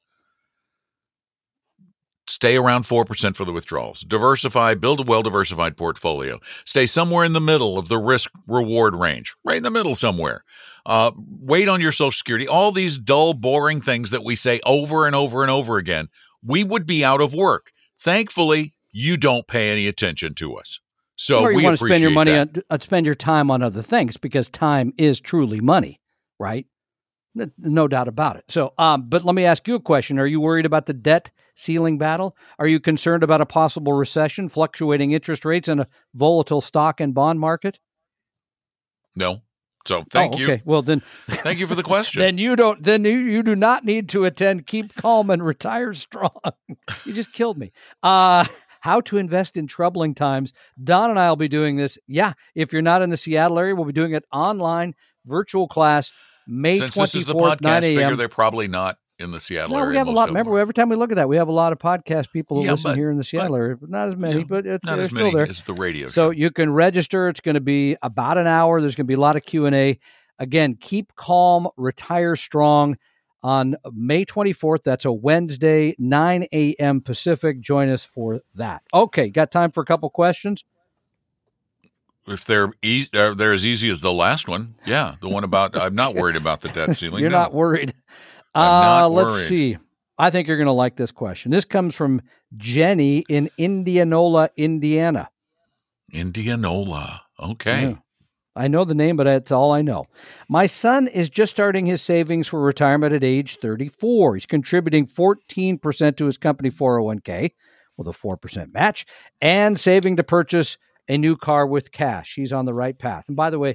stay 2.29 2.57
around 2.57 2.85
4% 2.85 3.37
for 3.37 3.47
the 3.47 3.53
withdrawals, 3.53 4.03
diversify, 4.03 4.75
build 4.75 5.01
a 5.01 5.03
well 5.03 5.23
diversified 5.23 5.79
portfolio, 5.79 6.41
stay 6.67 6.85
somewhere 6.85 7.25
in 7.25 7.33
the 7.33 7.41
middle 7.41 7.79
of 7.79 7.89
the 7.89 7.97
risk 7.97 8.31
reward 8.47 8.95
range, 8.95 9.35
right 9.47 9.57
in 9.57 9.63
the 9.63 9.71
middle 9.71 9.95
somewhere. 9.95 10.45
Uh, 10.85 11.13
wait 11.17 11.67
on 11.67 11.81
your 11.81 11.93
Social 11.93 12.13
Security, 12.13 12.47
all 12.47 12.71
these 12.71 12.99
dull, 12.99 13.33
boring 13.33 13.81
things 13.81 14.11
that 14.11 14.25
we 14.25 14.37
say 14.37 14.61
over 14.67 15.07
and 15.07 15.17
over 15.17 15.41
and 15.41 15.51
over 15.51 15.79
again, 15.79 16.09
we 16.45 16.63
would 16.63 16.87
be 16.87 17.03
out 17.03 17.23
of 17.23 17.33
work. 17.33 17.73
Thankfully, 17.99 18.75
you 18.93 19.17
don't 19.17 19.49
pay 19.49 19.71
any 19.71 19.89
attention 19.89 20.35
to 20.35 20.55
us. 20.57 20.81
So 21.17 21.41
or 21.41 21.51
you 21.51 21.59
we 21.59 21.65
want 21.65 21.79
to 21.79 21.85
spend 21.85 22.03
your 22.03 22.11
money 22.11 22.37
on, 22.37 22.51
uh, 22.71 22.79
spend 22.81 23.07
your 23.07 23.15
time 23.15 23.51
on 23.51 23.63
other 23.63 23.83
things 23.83 24.17
because 24.17 24.49
time 24.49 24.93
is 24.99 25.21
truly 25.21 25.61
money, 25.61 26.01
right? 26.39 26.67
No 27.59 27.89
doubt 27.89 28.07
about 28.07 28.37
it. 28.37 28.45
So, 28.49 28.75
um, 28.79 29.09
but 29.09 29.25
let 29.25 29.35
me 29.35 29.45
ask 29.45 29.67
you 29.67 29.75
a 29.75 29.81
question: 29.81 30.19
Are 30.21 30.27
you 30.27 30.41
worried 30.41 30.67
about 30.67 30.87
the 30.87 30.95
debt 30.95 31.33
ceiling 31.57 31.99
battle? 31.99 32.37
Are 32.61 32.67
you 32.67 32.79
concerned 32.79 33.25
about 33.25 33.41
a 33.41 33.47
possible 33.47 33.93
recession, 33.93 34.49
fluctuating 34.49 35.13
interest 35.13 35.45
rates, 35.45 35.69
and 35.69 35.81
a 35.81 35.89
volatile 36.15 36.61
stock 36.61 37.01
and 37.01 37.13
bond 37.13 37.41
market? 37.41 37.81
No. 39.17 39.43
So 39.87 40.03
thank 40.11 40.35
oh, 40.35 40.39
you. 40.39 40.45
Okay. 40.45 40.63
Well 40.65 40.83
then, 40.83 41.03
thank 41.29 41.59
you 41.59 41.67
for 41.67 41.75
the 41.75 41.83
question. 41.83 42.21
then 42.21 42.39
you 42.39 42.57
don't. 42.57 42.83
Then 42.83 43.05
you, 43.05 43.19
you 43.19 43.43
do 43.43 43.55
not 43.55 43.85
need 43.85 44.09
to 44.11 44.25
attend. 44.25 44.67
Keep 44.67 44.95
calm 44.95 45.31
and 45.31 45.45
retire 45.47 45.93
strong. 45.95 46.39
you 47.05 47.13
just 47.13 47.33
killed 47.33 47.59
me. 47.59 47.73
Uh 48.03 48.45
how 48.85 49.01
to 49.01 49.17
invest 49.17 49.57
in 49.57 49.67
troubling 49.67 50.15
times. 50.15 50.53
Don 50.83 51.09
and 51.09 51.19
I 51.19 51.31
will 51.31 51.37
be 51.37 51.49
doing 51.49 51.77
this. 51.77 51.99
Yeah, 52.07 52.35
if 52.55 52.71
you're 52.71 52.83
not 52.83 53.01
in 53.01 53.09
the 53.09 53.17
Seattle 53.17 53.59
area, 53.59 53.75
we'll 53.75 53.87
be 53.87 53.95
doing 53.95 54.13
it 54.13 54.27
online, 54.31 54.95
virtual 55.25 55.67
class, 55.67 56.13
May 56.47 56.79
twenty 56.79 57.23
fourth, 57.23 57.63
nine 57.63 57.83
a.m. 57.83 57.97
Figure 57.97 58.17
they're 58.17 58.29
probably 58.29 58.69
not 58.69 58.99
in 59.19 59.31
the 59.31 59.41
Seattle 59.41 59.71
no, 59.71 59.79
area. 59.79 59.89
we 59.89 59.97
have 59.97 60.09
a 60.09 60.11
lot. 60.11 60.29
Remember, 60.29 60.59
every 60.59 60.75
time 60.75 60.91
we 60.91 60.97
look 60.97 61.11
at 61.11 61.17
that, 61.17 61.31
we 61.31 61.37
have 61.37 61.49
a 61.49 61.53
lot 61.53 61.73
of 61.73 61.79
podcast 61.79 62.31
people 62.31 62.59
who 62.59 62.67
yeah, 62.67 62.73
listen 62.73 62.91
but, 62.91 62.99
here 62.99 63.11
in 63.11 63.17
the 63.17 63.25
Seattle 63.25 63.53
but, 63.53 63.57
area, 63.57 63.77
but 63.77 63.89
not 63.89 64.09
as 64.09 64.17
many. 64.19 64.41
Yeah, 64.41 64.45
but 64.47 64.67
it's 64.67 64.85
not 64.85 64.99
as 64.99 65.11
many 65.11 65.33
there. 65.33 65.49
as 65.49 65.63
the 65.63 65.73
radio. 65.73 66.07
So 66.09 66.27
show. 66.27 66.31
you 66.33 66.51
can 66.51 66.71
register. 66.71 67.29
It's 67.29 67.41
going 67.41 67.55
to 67.55 67.63
be 67.63 67.97
about 68.03 68.37
an 68.37 68.47
hour. 68.47 68.83
There's 68.83 68.97
going 68.97 69.07
to 69.07 69.09
be 69.09 69.15
a 69.15 69.21
lot 69.21 69.37
of 69.37 69.47
Q 69.47 69.65
and 69.65 69.75
A. 69.75 69.99
Again, 70.39 70.77
keep 70.79 71.15
calm, 71.17 71.69
retire 71.79 72.37
strong 72.37 72.99
on 73.45 73.77
May 73.93 74.25
24th. 74.25 74.83
That's 74.83 75.05
a 75.05 75.13
Wednesday, 75.13 75.95
9 75.99 76.47
a.m. 76.53 77.01
Pacific. 77.01 77.61
Join 77.61 77.91
us 77.91 78.03
for 78.03 78.41
that. 78.57 78.83
Okay, 78.93 79.31
got 79.31 79.53
time 79.53 79.71
for 79.71 79.83
a 79.83 79.87
couple 79.87 80.11
questions? 80.11 80.65
if 82.27 82.45
they're 82.45 82.73
e- 82.83 83.07
uh, 83.15 83.35
they're 83.35 83.53
as 83.53 83.67
easy 83.67 83.91
as 83.91 84.01
the 84.01 84.13
last 84.13 84.49
one, 84.49 84.75
yeah, 84.87 85.15
the 85.21 85.29
one 85.29 85.45
about 85.45 85.79
I'm 85.81 85.95
not 85.95 86.15
worried 86.15 86.37
about 86.37 86.61
the 86.61 86.69
debt 86.69 86.97
ceiling. 86.97 87.21
You're 87.21 87.31
no. 87.31 87.39
not 87.39 87.55
worried. 87.55 87.93
Uh, 88.55 88.61
not 88.61 89.13
let's 89.13 89.31
worried. 89.31 89.49
see. 89.49 89.77
I 90.17 90.31
think 90.31 90.47
you're 90.47 90.57
going 90.57 90.67
to 90.67 90.73
like 90.73 90.95
this 90.95 91.11
question. 91.11 91.51
This 91.51 91.65
comes 91.65 91.95
from 91.97 92.23
Jenny 92.57 93.25
in 93.29 93.51
Indianola, 93.59 94.49
Indiana. 94.57 95.29
Indianola. 96.13 97.23
Okay. 97.41 97.91
Yeah. 97.91 97.97
I 98.57 98.69
know 98.69 98.85
the 98.85 98.95
name, 98.95 99.17
but 99.17 99.25
that's 99.25 99.51
all 99.51 99.73
I 99.73 99.83
know. 99.83 100.07
My 100.49 100.67
son 100.67 101.09
is 101.09 101.29
just 101.29 101.53
starting 101.53 101.87
his 101.87 102.03
savings 102.03 102.47
for 102.47 102.61
retirement 102.61 103.13
at 103.13 103.25
age 103.25 103.59
34. 103.59 104.37
He's 104.37 104.47
contributing 104.47 105.07
14% 105.07 106.17
to 106.17 106.27
his 106.27 106.39
company 106.39 106.71
401k 106.71 107.51
with 107.97 108.09
a 108.09 108.13
4% 108.13 108.73
match 108.73 109.07
and 109.41 109.79
saving 109.79 110.17
to 110.17 110.25
purchase 110.25 110.79
a 111.09 111.19
new 111.19 111.37
car 111.37 111.67
with 111.67 111.93
cash. 111.93 112.35
He's 112.35 112.53
on 112.53 112.65
the 112.65 112.75
right 112.75 112.99
path. 112.99 113.25
And 113.29 113.37
by 113.37 113.51
the 113.51 113.59
way, 113.59 113.75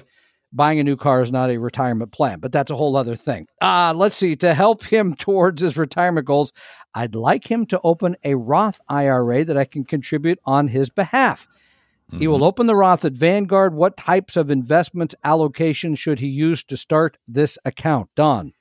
buying 0.51 0.79
a 0.79 0.83
new 0.83 0.95
car 0.95 1.21
is 1.21 1.31
not 1.31 1.49
a 1.49 1.57
retirement 1.57 2.11
plan, 2.11 2.39
but 2.39 2.51
that's 2.51 2.71
a 2.71 2.75
whole 2.75 2.95
other 2.95 3.15
thing. 3.15 3.47
Uh, 3.61 3.93
let's 3.95 4.17
see. 4.17 4.35
To 4.37 4.53
help 4.53 4.83
him 4.83 5.13
towards 5.19 5.61
his 5.61 5.77
retirement 5.77 6.25
goals, 6.25 6.53
I'd 6.95 7.15
like 7.15 7.49
him 7.49 7.65
to 7.67 7.79
open 7.83 8.15
a 8.23 8.35
Roth 8.35 8.79
IRA 8.87 9.45
that 9.45 9.57
I 9.57 9.65
can 9.65 9.83
contribute 9.83 10.39
on 10.45 10.67
his 10.67 10.89
behalf. 10.89 11.47
He 12.17 12.27
will 12.27 12.43
open 12.43 12.65
the 12.67 12.75
Roth 12.75 13.05
at 13.05 13.13
Vanguard. 13.13 13.73
What 13.75 13.95
types 13.95 14.35
of 14.35 14.49
investments 14.49 15.13
allocation 15.23 15.93
should 15.95 16.19
he 16.19 16.27
use 16.27 16.63
to 16.65 16.75
start 16.77 17.17
this 17.27 17.57
account? 17.65 18.09
Don, 18.15 18.51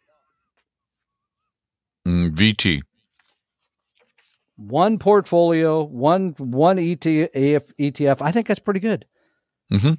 Mm, 2.07 2.31
VT. 2.31 2.83
one 4.57 4.99
portfolio, 4.99 5.85
one 5.85 6.35
one 6.39 6.77
ETF. 6.79 7.73
ETF. 7.79 8.23
I 8.23 8.33
think 8.33 8.47
that's 8.47 8.61
pretty 8.61 8.81
good. 8.81 9.07
Mhm. 9.73 9.99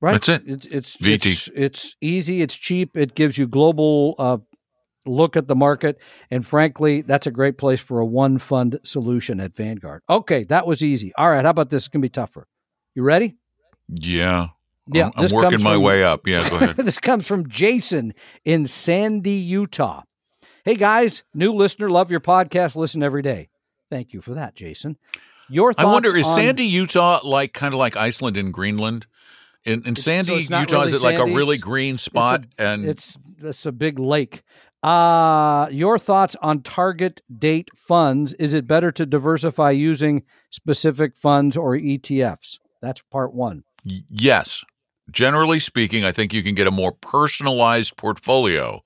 Right. 0.00 0.12
That's 0.12 0.28
it. 0.28 0.42
It's 0.46 0.66
it's 0.66 0.96
VT. 0.96 1.26
It's, 1.32 1.50
it's 1.54 1.96
easy. 2.00 2.42
It's 2.42 2.54
cheap. 2.56 2.96
It 2.96 3.14
gives 3.14 3.36
you 3.38 3.46
global 3.46 4.14
uh, 4.18 4.38
look 5.06 5.36
at 5.36 5.48
the 5.48 5.56
market, 5.56 5.98
and 6.30 6.46
frankly, 6.46 7.02
that's 7.02 7.26
a 7.26 7.30
great 7.32 7.58
place 7.58 7.80
for 7.80 7.98
a 8.00 8.06
one 8.06 8.38
fund 8.38 8.78
solution 8.84 9.40
at 9.40 9.54
Vanguard. 9.56 10.02
Okay, 10.08 10.44
that 10.44 10.66
was 10.66 10.82
easy. 10.82 11.12
All 11.18 11.28
right, 11.30 11.44
how 11.44 11.50
about 11.50 11.70
this? 11.70 11.84
It's 11.84 11.88
gonna 11.88 12.02
be 12.02 12.08
tougher. 12.08 12.46
You 12.98 13.04
ready? 13.04 13.36
Yeah. 13.88 14.48
Yeah, 14.92 15.10
I'm, 15.14 15.26
I'm 15.26 15.30
working 15.30 15.62
my 15.62 15.74
from- 15.74 15.82
way 15.84 16.02
up. 16.02 16.26
Yeah, 16.26 16.50
go 16.50 16.56
ahead. 16.56 16.76
this 16.78 16.98
comes 16.98 17.28
from 17.28 17.48
Jason 17.48 18.12
in 18.44 18.66
Sandy, 18.66 19.30
Utah. 19.30 20.02
Hey 20.64 20.74
guys, 20.74 21.22
new 21.32 21.52
listener, 21.52 21.90
love 21.90 22.10
your 22.10 22.18
podcast, 22.18 22.74
listen 22.74 23.04
every 23.04 23.22
day. 23.22 23.50
Thank 23.88 24.12
you 24.12 24.20
for 24.20 24.34
that, 24.34 24.56
Jason. 24.56 24.98
Your 25.48 25.72
thoughts 25.72 25.88
I 25.88 25.92
wonder 25.92 26.16
is 26.16 26.26
on- 26.26 26.34
Sandy, 26.34 26.64
Utah, 26.64 27.20
like 27.22 27.52
kind 27.52 27.72
of 27.72 27.78
like 27.78 27.96
Iceland 27.96 28.36
and 28.36 28.52
Greenland? 28.52 29.06
In, 29.64 29.86
in 29.86 29.94
Sandy, 29.94 30.32
it's 30.32 30.50
not 30.50 30.68
Utah, 30.68 30.82
is 30.82 30.92
it 30.92 31.02
like 31.02 31.18
sandy, 31.18 31.32
a 31.32 31.36
really 31.36 31.58
green 31.58 31.98
spot? 31.98 32.46
and 32.58 32.84
It's 32.84 33.16
it's 33.40 33.64
a 33.64 33.70
big 33.70 34.00
lake. 34.00 34.42
Uh 34.82 35.68
your 35.70 36.00
thoughts 36.00 36.34
on 36.42 36.62
target 36.62 37.20
date 37.32 37.68
funds? 37.76 38.32
Is 38.32 38.54
it 38.54 38.66
better 38.66 38.90
to 38.90 39.06
diversify 39.06 39.70
using 39.70 40.24
specific 40.50 41.16
funds 41.16 41.56
or 41.56 41.76
ETFs? 41.76 42.58
That's 42.80 43.02
part 43.02 43.34
1. 43.34 43.64
Yes. 43.84 44.62
Generally 45.10 45.60
speaking, 45.60 46.04
I 46.04 46.12
think 46.12 46.32
you 46.32 46.42
can 46.42 46.54
get 46.54 46.66
a 46.66 46.70
more 46.72 46.92
personalized 46.92 47.96
portfolio 47.96 48.82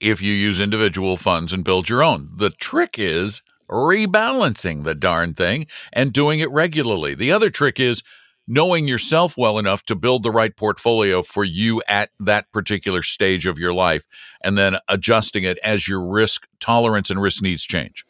if 0.00 0.20
you 0.20 0.34
use 0.34 0.60
individual 0.60 1.16
funds 1.16 1.52
and 1.52 1.64
build 1.64 1.88
your 1.88 2.02
own. 2.02 2.30
The 2.36 2.50
trick 2.50 2.96
is 2.98 3.42
rebalancing 3.70 4.84
the 4.84 4.94
darn 4.94 5.32
thing 5.32 5.66
and 5.92 6.12
doing 6.12 6.40
it 6.40 6.50
regularly. 6.50 7.14
The 7.14 7.32
other 7.32 7.48
trick 7.48 7.80
is 7.80 8.02
knowing 8.46 8.86
yourself 8.86 9.38
well 9.38 9.58
enough 9.58 9.82
to 9.84 9.94
build 9.94 10.22
the 10.24 10.30
right 10.30 10.54
portfolio 10.54 11.22
for 11.22 11.44
you 11.44 11.80
at 11.88 12.10
that 12.20 12.50
particular 12.52 13.02
stage 13.02 13.46
of 13.46 13.58
your 13.58 13.72
life 13.72 14.04
and 14.44 14.58
then 14.58 14.76
adjusting 14.88 15.44
it 15.44 15.58
as 15.64 15.88
your 15.88 16.04
risk 16.06 16.46
tolerance 16.60 17.08
and 17.08 17.22
risk 17.22 17.40
needs 17.40 17.64
change. 17.64 18.04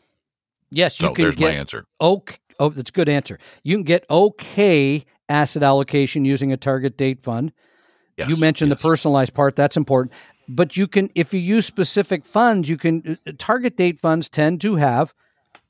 Yes, 0.71 0.99
you 1.01 1.09
So 1.09 1.15
can 1.15 1.25
there's 1.27 1.39
my 1.39 1.51
get 1.51 1.59
answer. 1.59 1.85
okay. 2.01 2.37
Oh, 2.59 2.69
that's 2.69 2.91
a 2.91 2.93
good 2.93 3.09
answer. 3.09 3.39
You 3.63 3.77
can 3.77 3.83
get 3.85 4.05
okay 4.09 5.05
asset 5.33 5.63
allocation 5.63 6.25
using 6.25 6.53
a 6.53 6.57
target 6.57 6.97
date 6.97 7.23
fund. 7.25 7.53
Yes, 8.17 8.29
you 8.29 8.37
mentioned 8.37 8.71
yes. 8.71 8.81
the 8.83 8.89
personalized 8.89 9.33
part. 9.35 9.57
That's 9.57 9.77
important. 9.77 10.15
But 10.49 10.77
you 10.77 10.87
can, 10.87 11.09
if 11.15 11.33
you 11.33 11.41
use 11.41 11.65
specific 11.67 12.27
funds, 12.27 12.69
you 12.69 12.77
can, 12.77 13.17
uh, 13.27 13.33
target 13.39 13.77
date 13.77 13.99
funds 13.99 14.29
tend 14.29 14.61
to 14.61 14.77
have 14.77 15.15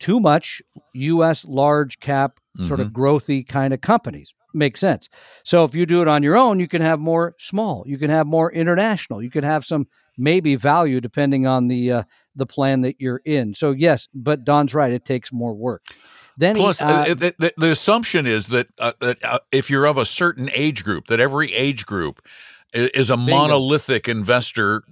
too 0.01 0.19
much 0.19 0.61
U.S. 0.95 1.45
large 1.45 2.01
cap, 2.01 2.39
sort 2.67 2.81
Mm-hmm. 2.81 2.81
of 2.81 2.93
growthy 2.93 3.47
kind 3.47 3.73
of 3.73 3.81
companies. 3.81 4.35
Makes 4.55 4.81
sense. 4.81 5.09
So 5.45 5.65
if 5.65 5.75
you 5.75 5.87
do 5.87 6.03
it 6.03 6.09
on 6.09 6.23
your 6.23 6.37
own, 6.37 6.61
you 6.61 6.69
can 6.69 6.83
have 6.83 7.01
more 7.01 7.35
small. 7.39 7.85
You 7.87 7.97
can 7.97 8.11
have 8.11 8.27
more 8.27 8.53
international. 8.53 9.23
You 9.23 9.31
can 9.31 9.45
have 9.45 9.65
some 9.65 9.87
maybe 10.19 10.57
value 10.57 11.01
depending 11.01 11.47
on 11.47 11.69
the 11.69 11.93
uh, 11.93 12.03
the 12.37 12.45
plan 12.45 12.83
that 12.83 13.01
you're 13.01 13.23
in. 13.25 13.55
So 13.55 13.71
yes, 13.71 14.09
but 14.13 14.45
Don's 14.45 14.75
right. 14.75 14.93
It 14.93 15.05
takes 15.07 15.33
more 15.33 15.55
work. 15.55 15.87
Then 16.37 16.57
Plus, 16.57 16.81
uh, 16.81 16.85
uh, 16.85 17.15
the, 17.15 17.35
the, 17.39 17.55
the 17.57 17.71
assumption 17.71 18.27
is 18.27 18.49
that 18.49 18.69
uh, 18.79 18.93
that 19.01 19.19
uh, 19.25 19.39
if 19.51 19.69
you're 19.71 19.87
of 19.87 19.99
a 19.99 20.07
certain 20.07 20.51
age 20.55 20.85
group, 20.85 21.07
that 21.09 21.21
every 21.21 21.53
age 21.53 21.85
group 21.87 22.21
i- 22.75 22.91
is 22.95 23.11
a 23.11 23.17
monolithic 23.17 24.09
investor 24.09 24.83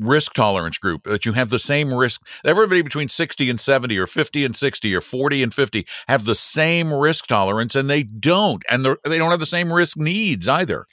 risk 0.00 0.32
tolerance 0.32 0.76
group. 0.78 1.04
That 1.04 1.24
you 1.24 1.32
have 1.32 1.50
the 1.50 1.58
same 1.58 1.94
risk. 1.94 2.20
Everybody 2.44 2.82
between 2.82 3.08
sixty 3.08 3.48
and 3.48 3.60
seventy, 3.60 3.96
or 3.98 4.06
fifty 4.06 4.44
and 4.44 4.56
sixty, 4.56 4.94
or 4.94 5.00
forty 5.00 5.42
and 5.42 5.54
fifty, 5.54 5.86
have 6.08 6.24
the 6.24 6.34
same 6.34 6.92
risk 6.92 7.26
tolerance, 7.26 7.74
and 7.76 7.88
they 7.88 8.02
don't, 8.02 8.62
and 8.68 8.84
they 8.84 9.18
don't 9.18 9.30
have 9.30 9.40
the 9.40 9.46
same 9.46 9.72
risk 9.72 9.96
needs 9.96 10.48
either. 10.48 10.86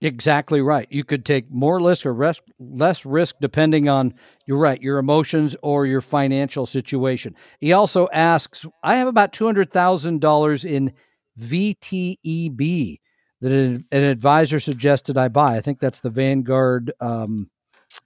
Exactly 0.00 0.62
right. 0.62 0.86
You 0.90 1.02
could 1.02 1.24
take 1.24 1.50
more 1.50 1.80
risk 1.80 2.06
or 2.06 2.32
less 2.60 3.04
risk 3.04 3.34
depending 3.40 3.88
on, 3.88 4.14
you're 4.46 4.58
right, 4.58 4.80
your 4.80 4.98
emotions 4.98 5.56
or 5.60 5.86
your 5.86 6.00
financial 6.00 6.66
situation. 6.66 7.34
He 7.60 7.72
also 7.72 8.08
asks, 8.12 8.64
I 8.84 8.96
have 8.96 9.08
about 9.08 9.32
$200,000 9.32 10.64
in 10.64 10.92
VTEB 11.40 12.96
that 13.40 13.52
an, 13.52 13.84
an 13.90 14.02
advisor 14.04 14.60
suggested 14.60 15.18
I 15.18 15.28
buy. 15.28 15.56
I 15.56 15.60
think 15.60 15.80
that's 15.80 16.00
the 16.00 16.10
Vanguard 16.10 16.92
um, 17.00 17.50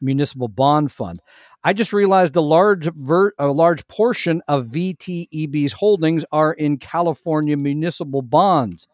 Municipal 0.01 0.49
Bond 0.49 0.91
Fund. 0.91 1.21
I 1.63 1.75
just 1.75 1.93
realized 1.93 2.37
a 2.37 2.41
large 2.41 2.89
ver- 2.95 3.35
a 3.39 3.49
large 3.49 3.87
portion 3.89 4.41
of 4.49 4.67
VTEB's 4.67 5.73
holdings 5.73 6.25
are 6.33 6.55
in 6.55 6.79
California 6.79 7.57
municipal 7.57 8.23
bonds. 8.23 8.89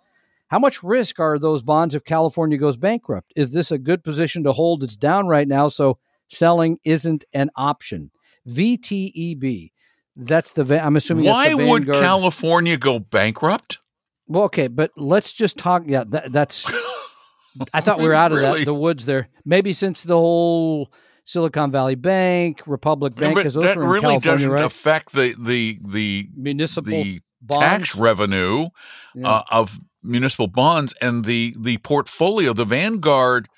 How 0.49 0.59
much 0.59 0.83
risk 0.83 1.21
are 1.21 1.38
those 1.38 1.62
bonds 1.62 1.95
if 1.95 2.05
California 2.05 2.59
goes 2.59 2.76
bankrupt? 2.76 3.33
Is 3.37 3.52
this 3.52 3.71
a 3.71 3.78
good 3.78 4.02
position 4.02 4.45
to 4.45 4.52
hold? 4.52 4.83
It's 4.83 4.97
down 4.97 5.26
right 5.28 5.47
now, 5.47 5.69
so 5.69 5.99
selling 6.28 6.78
isn't 6.85 7.25
an 7.35 7.50
option. 7.57 8.11
VTEB. 8.49 9.71
That's 10.17 10.52
the. 10.55 10.85
I'm 10.85 10.97
assuming. 10.97 11.25
that's 11.26 11.37
Why 11.37 11.55
would 11.55 11.87
California 11.87 12.76
go 12.76 12.99
bankrupt? 12.99 13.78
Well, 14.26 14.45
okay, 14.45 14.69
but 14.69 14.90
let's 14.97 15.33
just 15.33 15.57
talk. 15.59 15.85
Yeah, 15.87 16.05
that, 16.09 16.33
that's. 16.33 16.71
I 17.73 17.81
thought 17.81 17.99
we 17.99 18.07
were 18.07 18.14
out 18.14 18.33
of 18.33 18.38
Really? 18.38 18.61
that, 18.61 18.64
the 18.67 18.75
woods 18.75 19.05
there. 19.07 19.28
Maybe 19.45 19.73
since 19.73 20.02
the 20.05 20.17
whole 20.17 20.93
Silicon 21.25 21.71
Valley 21.71 21.95
Bank, 21.95 22.62
Republic 22.67 23.14
Bank, 23.17 23.37
because 23.37 23.55
those 23.55 23.64
that 23.64 23.76
in 23.76 23.85
really 23.85 24.00
California, 24.19 24.47
doesn't 24.47 24.50
right? 24.50 24.64
affect 24.64 25.12
the 25.12 25.35
the 25.38 25.78
the 25.85 26.28
Municipal 26.37 26.90
the 26.90 27.21
bonds. 27.40 27.64
tax 27.67 27.97
revenue 27.97 28.69
Yeah. 29.14 29.28
uh, 29.28 29.43
of 29.50 29.78
municipal 30.02 30.47
bonds 30.47 30.95
and 31.00 31.25
the 31.25 31.55
the 31.59 31.78
portfolio, 31.78 32.52
the 32.52 32.64
Vanguard 32.64 33.49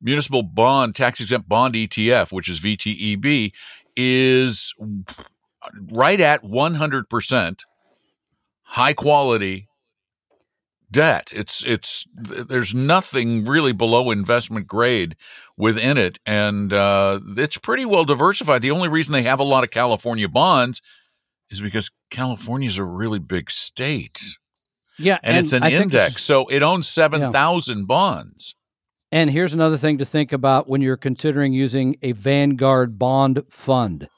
municipal 0.00 0.42
bond 0.42 0.94
tax 0.94 1.20
exempt 1.20 1.48
bond 1.48 1.74
ETF, 1.74 2.32
which 2.32 2.48
is 2.48 2.60
VTEB, 2.60 3.52
is 3.96 4.74
right 5.90 6.20
at 6.20 6.44
one 6.44 6.74
hundred 6.74 7.08
percent 7.08 7.64
high 8.62 8.94
quality 8.94 9.68
debt. 10.90 11.32
It's 11.34 11.64
it's 11.64 12.06
there's 12.14 12.74
nothing 12.74 13.44
really 13.44 13.72
below 13.72 14.10
investment 14.10 14.66
grade 14.66 15.16
within 15.56 15.98
it, 15.98 16.18
and 16.26 16.72
uh, 16.72 17.20
it's 17.36 17.58
pretty 17.58 17.84
well 17.84 18.04
diversified. 18.04 18.62
The 18.62 18.70
only 18.70 18.88
reason 18.88 19.12
they 19.12 19.22
have 19.22 19.40
a 19.40 19.44
lot 19.44 19.64
of 19.64 19.70
California 19.70 20.28
bonds 20.28 20.80
is 21.50 21.60
because 21.60 21.90
California 22.10 22.68
is 22.68 22.78
a 22.78 22.84
really 22.84 23.18
big 23.18 23.50
state, 23.50 24.38
yeah, 25.02 25.18
and, 25.22 25.36
it's 25.36 25.52
an 25.52 25.62
I 25.62 25.70
index, 25.70 26.22
so 26.22 26.46
it 26.46 26.62
owns 26.62 26.88
seven 26.88 27.32
thousand 27.32 27.86
bonds. 27.86 28.54
And 29.10 29.30
here's 29.30 29.52
another 29.52 29.76
thing 29.76 29.98
to 29.98 30.06
think 30.06 30.32
about 30.32 30.68
when 30.68 30.80
you're 30.80 30.96
considering 30.96 31.52
using 31.52 31.96
a 32.02 32.12
Vanguard 32.12 32.98
bond 32.98 33.42
fund. 33.50 34.08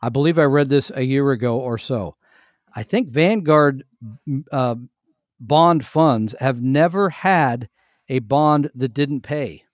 I 0.00 0.10
believe 0.10 0.38
I 0.38 0.44
read 0.44 0.68
this 0.68 0.92
a 0.94 1.02
year 1.02 1.32
ago 1.32 1.58
or 1.58 1.76
so. 1.76 2.16
I 2.74 2.84
think 2.84 3.08
Vanguard 3.08 3.84
uh, 4.52 4.76
bond 5.40 5.84
funds 5.84 6.36
have 6.38 6.62
never 6.62 7.10
had 7.10 7.68
a 8.08 8.20
bond 8.20 8.70
that 8.74 8.94
didn't 8.94 9.22
pay. 9.22 9.64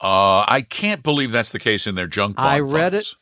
Uh, 0.00 0.44
I 0.46 0.64
can't 0.68 1.02
believe 1.02 1.32
that's 1.32 1.50
the 1.50 1.58
case 1.58 1.86
in 1.86 1.94
their 1.94 2.06
junk 2.06 2.36
bond 2.36 2.48
I 2.48 2.60
read 2.60 2.92
funds. 2.92 3.16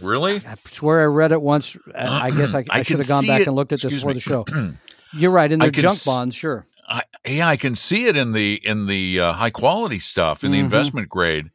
Really? 0.00 0.36
I 0.36 0.54
swear 0.70 1.02
I 1.02 1.06
read 1.06 1.32
it 1.32 1.42
once. 1.42 1.76
I 1.94 2.30
guess 2.30 2.54
I, 2.54 2.60
I 2.70 2.78
I 2.78 2.82
should 2.82 2.98
have 2.98 3.08
gone 3.08 3.26
back 3.26 3.42
it. 3.42 3.46
and 3.46 3.56
looked 3.56 3.72
at 3.72 3.80
this 3.80 3.92
Excuse 3.92 4.02
before 4.20 4.44
me. 4.44 4.44
the 4.46 4.54
show. 4.54 4.74
You're 5.12 5.30
right. 5.30 5.50
In 5.50 5.58
the 5.58 5.70
junk 5.70 5.96
s- 5.96 6.04
bonds, 6.04 6.34
sure. 6.36 6.66
I, 6.88 7.02
yeah, 7.26 7.48
I 7.48 7.56
can 7.56 7.76
see 7.76 8.04
it 8.06 8.16
in 8.16 8.32
the 8.32 8.54
in 8.66 8.86
the 8.86 9.20
uh, 9.20 9.32
high 9.32 9.50
quality 9.50 9.98
stuff 9.98 10.42
in 10.44 10.50
the 10.52 10.58
Mhm. 10.58 10.64
investment 10.64 11.08
grade. 11.08 11.50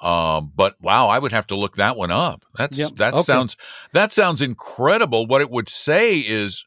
Um, 0.00 0.52
but 0.54 0.76
wow, 0.82 1.08
I 1.08 1.18
would 1.18 1.32
have 1.32 1.46
to 1.46 1.56
look 1.56 1.76
that 1.76 1.96
one 1.96 2.10
up. 2.10 2.44
That's 2.56 2.78
Yep. 2.78 2.90
that 2.96 3.14
Okay. 3.14 3.22
sounds 3.22 3.56
that 3.92 4.12
sounds 4.12 4.42
incredible. 4.42 5.26
What 5.26 5.40
it 5.40 5.50
would 5.50 5.68
say 5.70 6.18
is, 6.18 6.66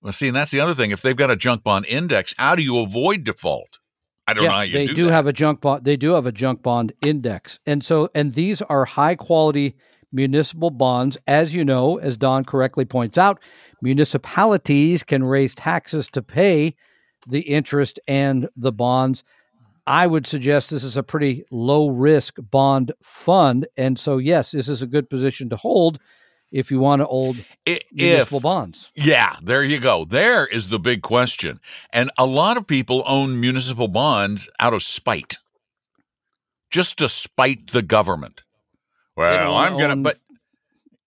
well, 0.00 0.12
see, 0.12 0.28
and 0.28 0.36
that's 0.36 0.52
the 0.52 0.60
other 0.60 0.74
thing. 0.74 0.92
If 0.92 1.02
they've 1.02 1.16
got 1.16 1.30
a 1.30 1.36
junk 1.36 1.64
bond 1.64 1.86
index, 1.88 2.34
how 2.38 2.54
do 2.54 2.62
you 2.62 2.78
avoid 2.78 3.24
default? 3.24 3.80
I 4.28 4.34
don't 4.34 4.44
know 4.44 4.50
how 4.52 4.60
you 4.60 4.72
they 4.74 4.86
do, 4.86 4.94
do 4.94 5.06
have 5.08 5.26
a 5.26 5.32
junk 5.32 5.60
bond. 5.60 5.84
They 5.84 5.96
do 5.96 6.12
have 6.12 6.26
a 6.26 6.32
junk 6.32 6.62
bond 6.62 6.92
index, 7.00 7.58
and 7.66 7.84
so 7.84 8.08
and 8.14 8.34
these 8.34 8.62
are 8.62 8.84
high 8.84 9.16
quality 9.16 9.74
municipal 10.12 10.70
bonds. 10.70 11.16
As 11.26 11.54
you 11.54 11.64
know, 11.64 11.98
as 11.98 12.16
Don 12.16 12.44
correctly 12.44 12.84
points 12.84 13.18
out, 13.18 13.42
municipalities 13.80 15.02
can 15.02 15.22
raise 15.22 15.54
taxes 15.54 16.08
to 16.10 16.22
pay 16.22 16.74
the 17.26 17.40
interest 17.40 17.98
and 18.06 18.48
the 18.56 18.72
bonds. 18.72 19.24
I 19.86 20.06
would 20.06 20.26
suggest 20.26 20.70
this 20.70 20.84
is 20.84 20.96
a 20.96 21.02
pretty 21.02 21.44
low 21.50 21.88
risk 21.88 22.36
bond 22.38 22.92
fund, 23.02 23.66
and 23.76 23.98
so 23.98 24.18
yes, 24.18 24.52
this 24.52 24.68
is 24.68 24.82
a 24.82 24.86
good 24.86 25.10
position 25.10 25.48
to 25.50 25.56
hold 25.56 25.98
if 26.52 26.70
you 26.70 26.78
want 26.78 27.00
to 27.00 27.06
hold 27.06 27.36
I- 27.66 27.80
municipal 27.90 28.38
if 28.38 28.42
bonds. 28.42 28.92
Yeah, 28.94 29.36
there 29.42 29.64
you 29.64 29.80
go. 29.80 30.04
There 30.04 30.46
is 30.46 30.68
the 30.68 30.78
big 30.78 31.02
question. 31.02 31.60
And 31.92 32.10
a 32.18 32.26
lot 32.26 32.56
of 32.56 32.66
people 32.66 33.02
own 33.06 33.40
municipal 33.40 33.88
bonds 33.88 34.48
out 34.60 34.74
of 34.74 34.82
spite, 34.82 35.38
just 36.70 36.98
to 36.98 37.08
spite 37.08 37.72
the 37.72 37.82
government. 37.82 38.44
Well, 39.16 39.54
I'm 39.54 39.72
going 39.72 39.88
to, 39.88 39.92
own 39.92 40.02
but 40.02 40.16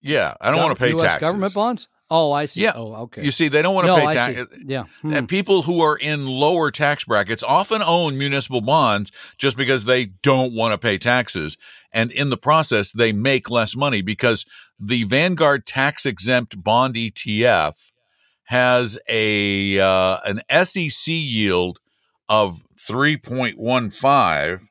yeah, 0.00 0.34
I 0.40 0.50
don't 0.50 0.60
want 0.62 0.76
to 0.76 0.82
pay 0.82 0.90
U.S. 0.90 1.02
taxes. 1.02 1.20
government 1.20 1.54
bonds. 1.54 1.88
Oh, 2.08 2.30
I 2.30 2.46
see. 2.46 2.62
Yeah. 2.62 2.72
Oh, 2.76 2.94
okay. 3.04 3.24
You 3.24 3.32
see, 3.32 3.48
they 3.48 3.62
don't 3.62 3.74
want 3.74 3.86
to 3.86 3.96
no, 3.96 3.98
pay 3.98 4.06
I 4.06 4.14
taxes. 4.14 4.46
Yeah. 4.64 4.84
Hmm. 5.02 5.12
And 5.12 5.28
people 5.28 5.62
who 5.62 5.80
are 5.80 5.96
in 5.96 6.26
lower 6.26 6.70
tax 6.70 7.04
brackets 7.04 7.42
often 7.42 7.82
own 7.82 8.16
municipal 8.16 8.60
bonds 8.60 9.10
just 9.38 9.56
because 9.56 9.84
they 9.84 10.06
don't 10.06 10.54
want 10.54 10.72
to 10.72 10.78
pay 10.78 10.98
taxes. 10.98 11.58
And 11.92 12.12
in 12.12 12.30
the 12.30 12.36
process, 12.36 12.92
they 12.92 13.10
make 13.10 13.50
less 13.50 13.74
money 13.74 14.02
because 14.02 14.46
the 14.78 15.02
Vanguard 15.04 15.66
tax 15.66 16.06
exempt 16.06 16.62
bond 16.62 16.94
ETF 16.94 17.90
has 18.44 18.98
a 19.08 19.80
uh, 19.80 20.18
an 20.24 20.42
SEC 20.64 21.12
yield 21.12 21.80
of 22.28 22.62
3.15 22.76 24.68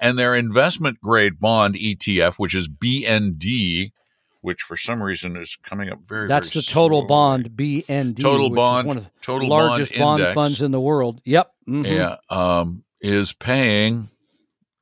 and 0.00 0.18
their 0.18 0.34
investment 0.34 0.98
grade 1.00 1.38
bond 1.38 1.74
ETF, 1.76 2.34
which 2.36 2.54
is 2.54 2.68
BND, 2.68 3.92
which 4.40 4.62
for 4.62 4.76
some 4.76 5.02
reason 5.02 5.36
is 5.36 5.56
coming 5.62 5.90
up 5.90 5.98
very, 6.06 6.26
That's 6.26 6.52
very 6.52 6.62
the 6.62 6.66
total 6.66 7.00
slowly. 7.00 7.08
bond 7.08 7.50
BND. 7.56 8.20
Total 8.20 8.50
which 8.50 8.56
bond- 8.56 8.86
is 8.86 8.88
one 8.88 8.96
of 8.96 9.04
the 9.04 9.10
total 9.20 9.48
largest 9.48 9.96
bond 9.98 10.22
bond, 10.22 10.34
funds 10.34 10.62
in 10.62 10.70
the 10.72 10.80
world. 10.80 11.20
Yep. 11.24 11.50
mhm. 11.68 11.86
yeah, 11.86 12.16
um, 12.30 12.82
is 13.00 13.32
paying. 13.32 14.08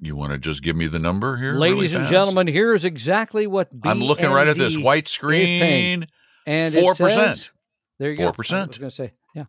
You 0.01 0.15
want 0.15 0.33
to 0.33 0.39
just 0.39 0.63
give 0.63 0.77
me 0.77 0.87
the 0.87 1.01
number 1.01 1.37
here, 1.37 1.55
really 1.55 1.73
Ladies 1.73 1.95
and 1.95 2.07
gentlemen, 2.07 2.47
here's 2.47 2.85
exactly 2.85 3.49
what 3.49 3.75
BND 3.77 3.91
I'm 3.91 4.01
looking 4.01 4.31
right 4.31 4.47
at 4.47 4.57
this 4.57 4.79
white 4.79 5.09
screen. 5.09 6.07
and 6.47 6.75
it 6.75 6.85
4%. 6.85 7.51
There 7.99 8.11
you 8.13 8.17
go. 8.17 8.31
4%. 8.31 8.53
I 8.53 8.67
was 8.69 8.79
going 8.79 8.91
to 8.91 8.95
say, 8.95 9.13
yeah. 9.35 9.47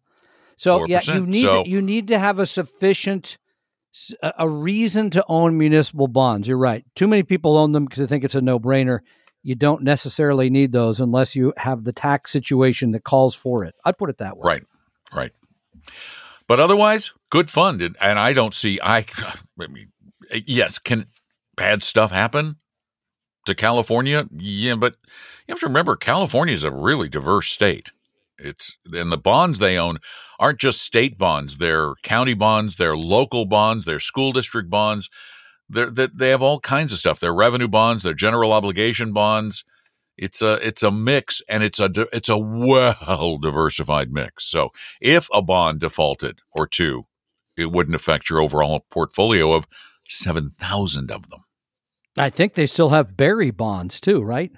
So 0.55 0.85
yeah, 0.87 1.01
you 1.03 1.27
need 1.27 1.43
So- 1.43 1.65
you 1.65 1.83
need 1.83 2.07
to 2.07 2.17
have 2.17 2.39
a 2.39 2.47
sufficient 2.47 3.37
a 4.21 4.47
reason 4.47 5.09
to 5.11 5.25
own 5.27 5.57
municipal 5.57 6.07
bonds. 6.07 6.47
You're 6.47 6.57
right. 6.57 6.85
Too 6.95 7.07
many 7.07 7.23
people 7.23 7.57
own 7.57 7.71
them 7.71 7.85
because 7.85 7.99
they 7.99 8.07
think 8.07 8.23
it's 8.23 8.35
a 8.35 8.41
no 8.41 8.59
brainer. 8.59 8.99
You 9.41 9.55
don't 9.55 9.83
necessarily 9.83 10.49
need 10.49 10.71
those 10.71 10.99
unless 10.99 11.35
you 11.35 11.53
have 11.57 11.83
the 11.83 11.93
tax 11.93 12.31
situation 12.31 12.91
that 12.91 13.03
calls 13.03 13.35
for 13.35 13.63
it. 13.63 13.73
I'd 13.85 13.97
put 13.97 14.09
it 14.09 14.17
that 14.17 14.37
way. 14.37 14.41
Right, 14.43 14.63
right. 15.13 15.31
But 16.47 16.59
otherwise, 16.59 17.13
good 17.29 17.49
fund, 17.49 17.81
and, 17.81 17.95
and 18.01 18.19
I 18.19 18.33
don't 18.33 18.53
see. 18.53 18.79
I, 18.83 19.05
I 19.59 19.67
mean, 19.67 19.91
yes, 20.45 20.77
can 20.77 21.07
bad 21.55 21.83
stuff 21.83 22.11
happen 22.11 22.57
to 23.45 23.55
California? 23.55 24.27
Yeah, 24.35 24.75
but 24.75 24.95
you 25.47 25.53
have 25.53 25.59
to 25.59 25.67
remember, 25.67 25.95
California 25.95 26.53
is 26.53 26.63
a 26.63 26.71
really 26.71 27.09
diverse 27.09 27.49
state. 27.49 27.91
It's 28.39 28.77
and 28.91 29.11
the 29.11 29.17
bonds 29.17 29.59
they 29.59 29.77
own 29.77 29.97
aren't 30.39 30.59
just 30.59 30.81
state 30.81 31.17
bonds; 31.17 31.57
they're 31.57 31.93
county 32.03 32.33
bonds, 32.33 32.75
they're 32.77 32.97
local 32.97 33.45
bonds, 33.45 33.85
they're 33.85 33.99
school 33.99 34.31
district 34.31 34.69
bonds. 34.69 35.09
They're, 35.67 35.91
they 35.91 36.07
they 36.07 36.29
have 36.29 36.41
all 36.41 36.59
kinds 36.59 36.93
of 36.93 36.99
stuff. 36.99 37.19
They're 37.19 37.33
revenue 37.33 37.67
bonds, 37.67 38.03
they're 38.03 38.13
general 38.13 38.51
obligation 38.51 39.13
bonds. 39.13 39.63
It's 40.17 40.41
a 40.41 40.53
it's 40.65 40.83
a 40.83 40.91
mix, 40.91 41.41
and 41.47 41.63
it's 41.63 41.79
a 41.79 41.89
it's 42.11 42.29
a 42.29 42.37
well 42.37 43.37
diversified 43.37 44.11
mix. 44.11 44.45
So 44.49 44.71
if 44.99 45.29
a 45.33 45.41
bond 45.41 45.79
defaulted 45.79 46.39
or 46.51 46.67
two, 46.67 47.05
it 47.55 47.71
wouldn't 47.71 47.95
affect 47.95 48.29
your 48.29 48.41
overall 48.41 48.85
portfolio 48.91 49.53
of 49.53 49.67
seven 50.07 50.51
thousand 50.59 51.11
of 51.11 51.29
them. 51.29 51.41
I 52.17 52.29
think 52.29 52.53
they 52.53 52.65
still 52.65 52.89
have 52.89 53.15
Barry 53.15 53.51
bonds 53.51 54.01
too, 54.01 54.21
right? 54.21 54.51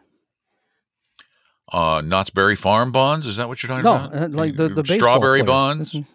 Uh, 1.72 2.02
Knott's 2.04 2.30
Berry 2.30 2.56
Farm 2.58 2.92
bonds 2.92 3.26
is 3.28 3.38
that 3.38 3.48
what 3.48 3.64
you're 3.64 3.70
talking 3.70 3.84
No, 3.86 4.06
about? 4.08 4.14
uh, 4.16 4.28
like 4.30 4.56
the 4.58 4.68
the 4.70 4.86
strawberry 4.86 5.42
bonds. 5.44 5.96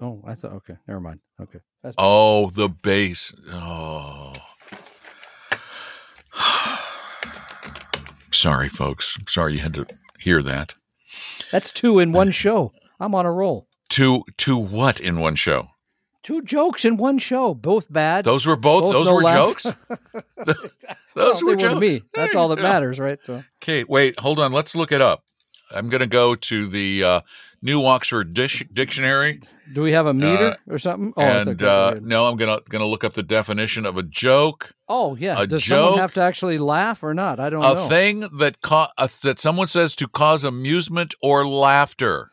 Oh, 0.00 0.22
I 0.24 0.34
thought. 0.36 0.52
Okay, 0.52 0.74
never 0.86 1.00
mind. 1.00 1.18
Okay, 1.42 1.58
that's 1.82 1.96
Oh, 1.98 2.50
the 2.50 2.68
base. 2.68 3.32
Oh. 3.50 4.32
Sorry, 8.32 8.68
folks. 8.68 9.18
Sorry 9.26 9.54
you 9.54 9.58
had 9.58 9.74
to 9.74 9.86
hear 10.20 10.40
that. 10.42 10.74
that's 11.50 11.70
two 11.72 11.98
in 11.98 12.12
one 12.12 12.30
show. 12.30 12.70
I'm 13.00 13.14
on 13.14 13.26
a 13.26 13.32
roll. 13.32 13.66
To 13.90 14.22
to 14.36 14.56
what 14.56 15.00
in 15.00 15.18
one 15.18 15.34
show? 15.34 15.68
Two 16.28 16.42
jokes 16.42 16.84
in 16.84 16.98
one 16.98 17.16
show, 17.16 17.54
both 17.54 17.90
bad. 17.90 18.26
Those 18.26 18.44
were 18.44 18.54
both. 18.54 18.82
Both 18.82 18.92
those 18.92 19.06
no 19.06 19.14
were 19.14 19.22
laughs. 19.22 19.62
jokes. 19.62 19.76
Those 21.14 21.38
they 21.40 21.44
were 21.44 21.56
jokes. 21.56 21.80
me. 21.80 22.02
That's 22.14 22.36
all 22.36 22.48
that 22.48 22.56
There 22.56 22.64
you 22.64 22.68
go. 22.68 22.72
matters, 22.74 23.00
right? 23.00 23.18
So 23.24 23.42
Okay, 23.62 23.84
wait, 23.88 24.18
hold 24.20 24.38
on. 24.38 24.52
Let's 24.52 24.76
look 24.76 24.92
it 24.92 25.00
up. 25.00 25.24
I'm 25.70 25.88
going 25.88 26.02
to 26.02 26.06
go 26.06 26.34
to 26.34 26.66
the 26.68 27.02
uh, 27.02 27.20
New 27.62 27.82
Oxford 27.84 28.34
Dish- 28.34 28.66
Dictionary, 28.72 29.40
do 29.72 29.80
we 29.82 29.92
have 29.92 30.06
a 30.06 30.12
meter 30.14 30.50
Uh, 30.50 30.56
or 30.68 30.78
something? 30.78 31.12
Oh, 31.16 31.22
and 31.22 31.62
uh, 31.62 31.98
no, 32.02 32.26
I'm 32.26 32.36
going 32.36 32.54
to 32.58 32.62
going 32.70 32.80
to 32.80 32.86
look 32.86 33.04
up 33.04 33.14
the 33.14 33.22
definition 33.22 33.84
of 33.86 33.96
a 33.96 34.02
joke, 34.02 34.72
oh 34.88 35.16
yeah. 35.16 35.40
a 35.42 35.46
Does 35.46 35.64
someone 35.64 35.98
have 35.98 36.12
to 36.14 36.20
actually 36.20 36.58
laugh 36.58 37.02
or 37.02 37.14
not? 37.14 37.40
I 37.40 37.48
don't 37.50 37.64
a 37.64 37.74
know. 37.74 37.88
thing 37.88 38.20
that 38.38 38.60
ca- 38.62 38.92
that 39.22 39.38
someone 39.40 39.68
says 39.68 39.94
to 39.96 40.08
cause 40.08 40.44
amusement 40.44 41.14
or 41.22 41.46
laughter. 41.46 42.30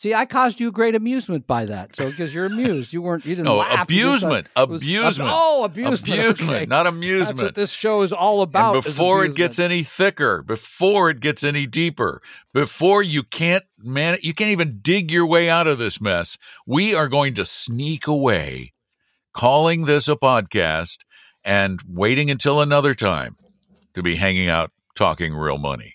See, 0.00 0.14
I 0.14 0.26
caused 0.26 0.60
you 0.60 0.70
great 0.70 0.94
amusement 0.94 1.48
by 1.48 1.64
that. 1.64 1.96
So 1.96 2.08
because 2.08 2.32
you're 2.32 2.44
amused, 2.46 2.92
you 2.92 3.02
weren't. 3.02 3.26
You 3.26 3.34
didn't 3.34 3.46
No, 3.48 3.56
laugh. 3.56 3.68
thought 3.78 3.82
abusement, 3.82 4.46
it 4.56 4.68
was- 4.68 4.80
abusement, 4.82 5.30
oh, 5.32 5.64
abusement. 5.64 6.00
Abusement, 6.20 6.40
okay. 6.52 6.66
not 6.66 6.84
That's 6.84 6.94
amusement. 6.94 7.42
what 7.42 7.54
this 7.56 7.72
show 7.72 8.02
is 8.02 8.12
all 8.12 8.42
about. 8.42 8.76
and 8.76 8.84
before 8.84 9.24
it 9.24 9.34
gets 9.34 9.58
any 9.58 9.82
thicker, 9.82 10.44
before 10.44 11.10
it 11.10 11.18
gets 11.18 11.42
any 11.42 11.66
deeper, 11.66 12.22
before 12.54 13.02
you 13.02 13.24
can't 13.24 13.64
man, 13.76 14.18
you 14.22 14.34
can't 14.34 14.52
even 14.52 14.78
dig 14.80 15.10
your 15.10 15.26
way 15.26 15.50
out 15.50 15.66
of 15.66 15.78
this 15.78 16.00
mess, 16.00 16.38
we 16.64 16.94
are 16.94 17.08
going 17.08 17.34
to 17.34 17.44
sneak 17.44 18.06
away, 18.06 18.74
calling 19.34 19.86
this 19.86 20.06
a 20.06 20.14
podcast 20.14 20.98
and 21.42 21.80
waiting 21.88 22.30
until 22.30 22.60
another 22.60 22.94
time 22.94 23.34
to 23.94 24.02
be 24.04 24.14
hanging 24.14 24.48
out 24.48 24.70
talking 24.94 25.34
real 25.34 25.58
money. 25.58 25.94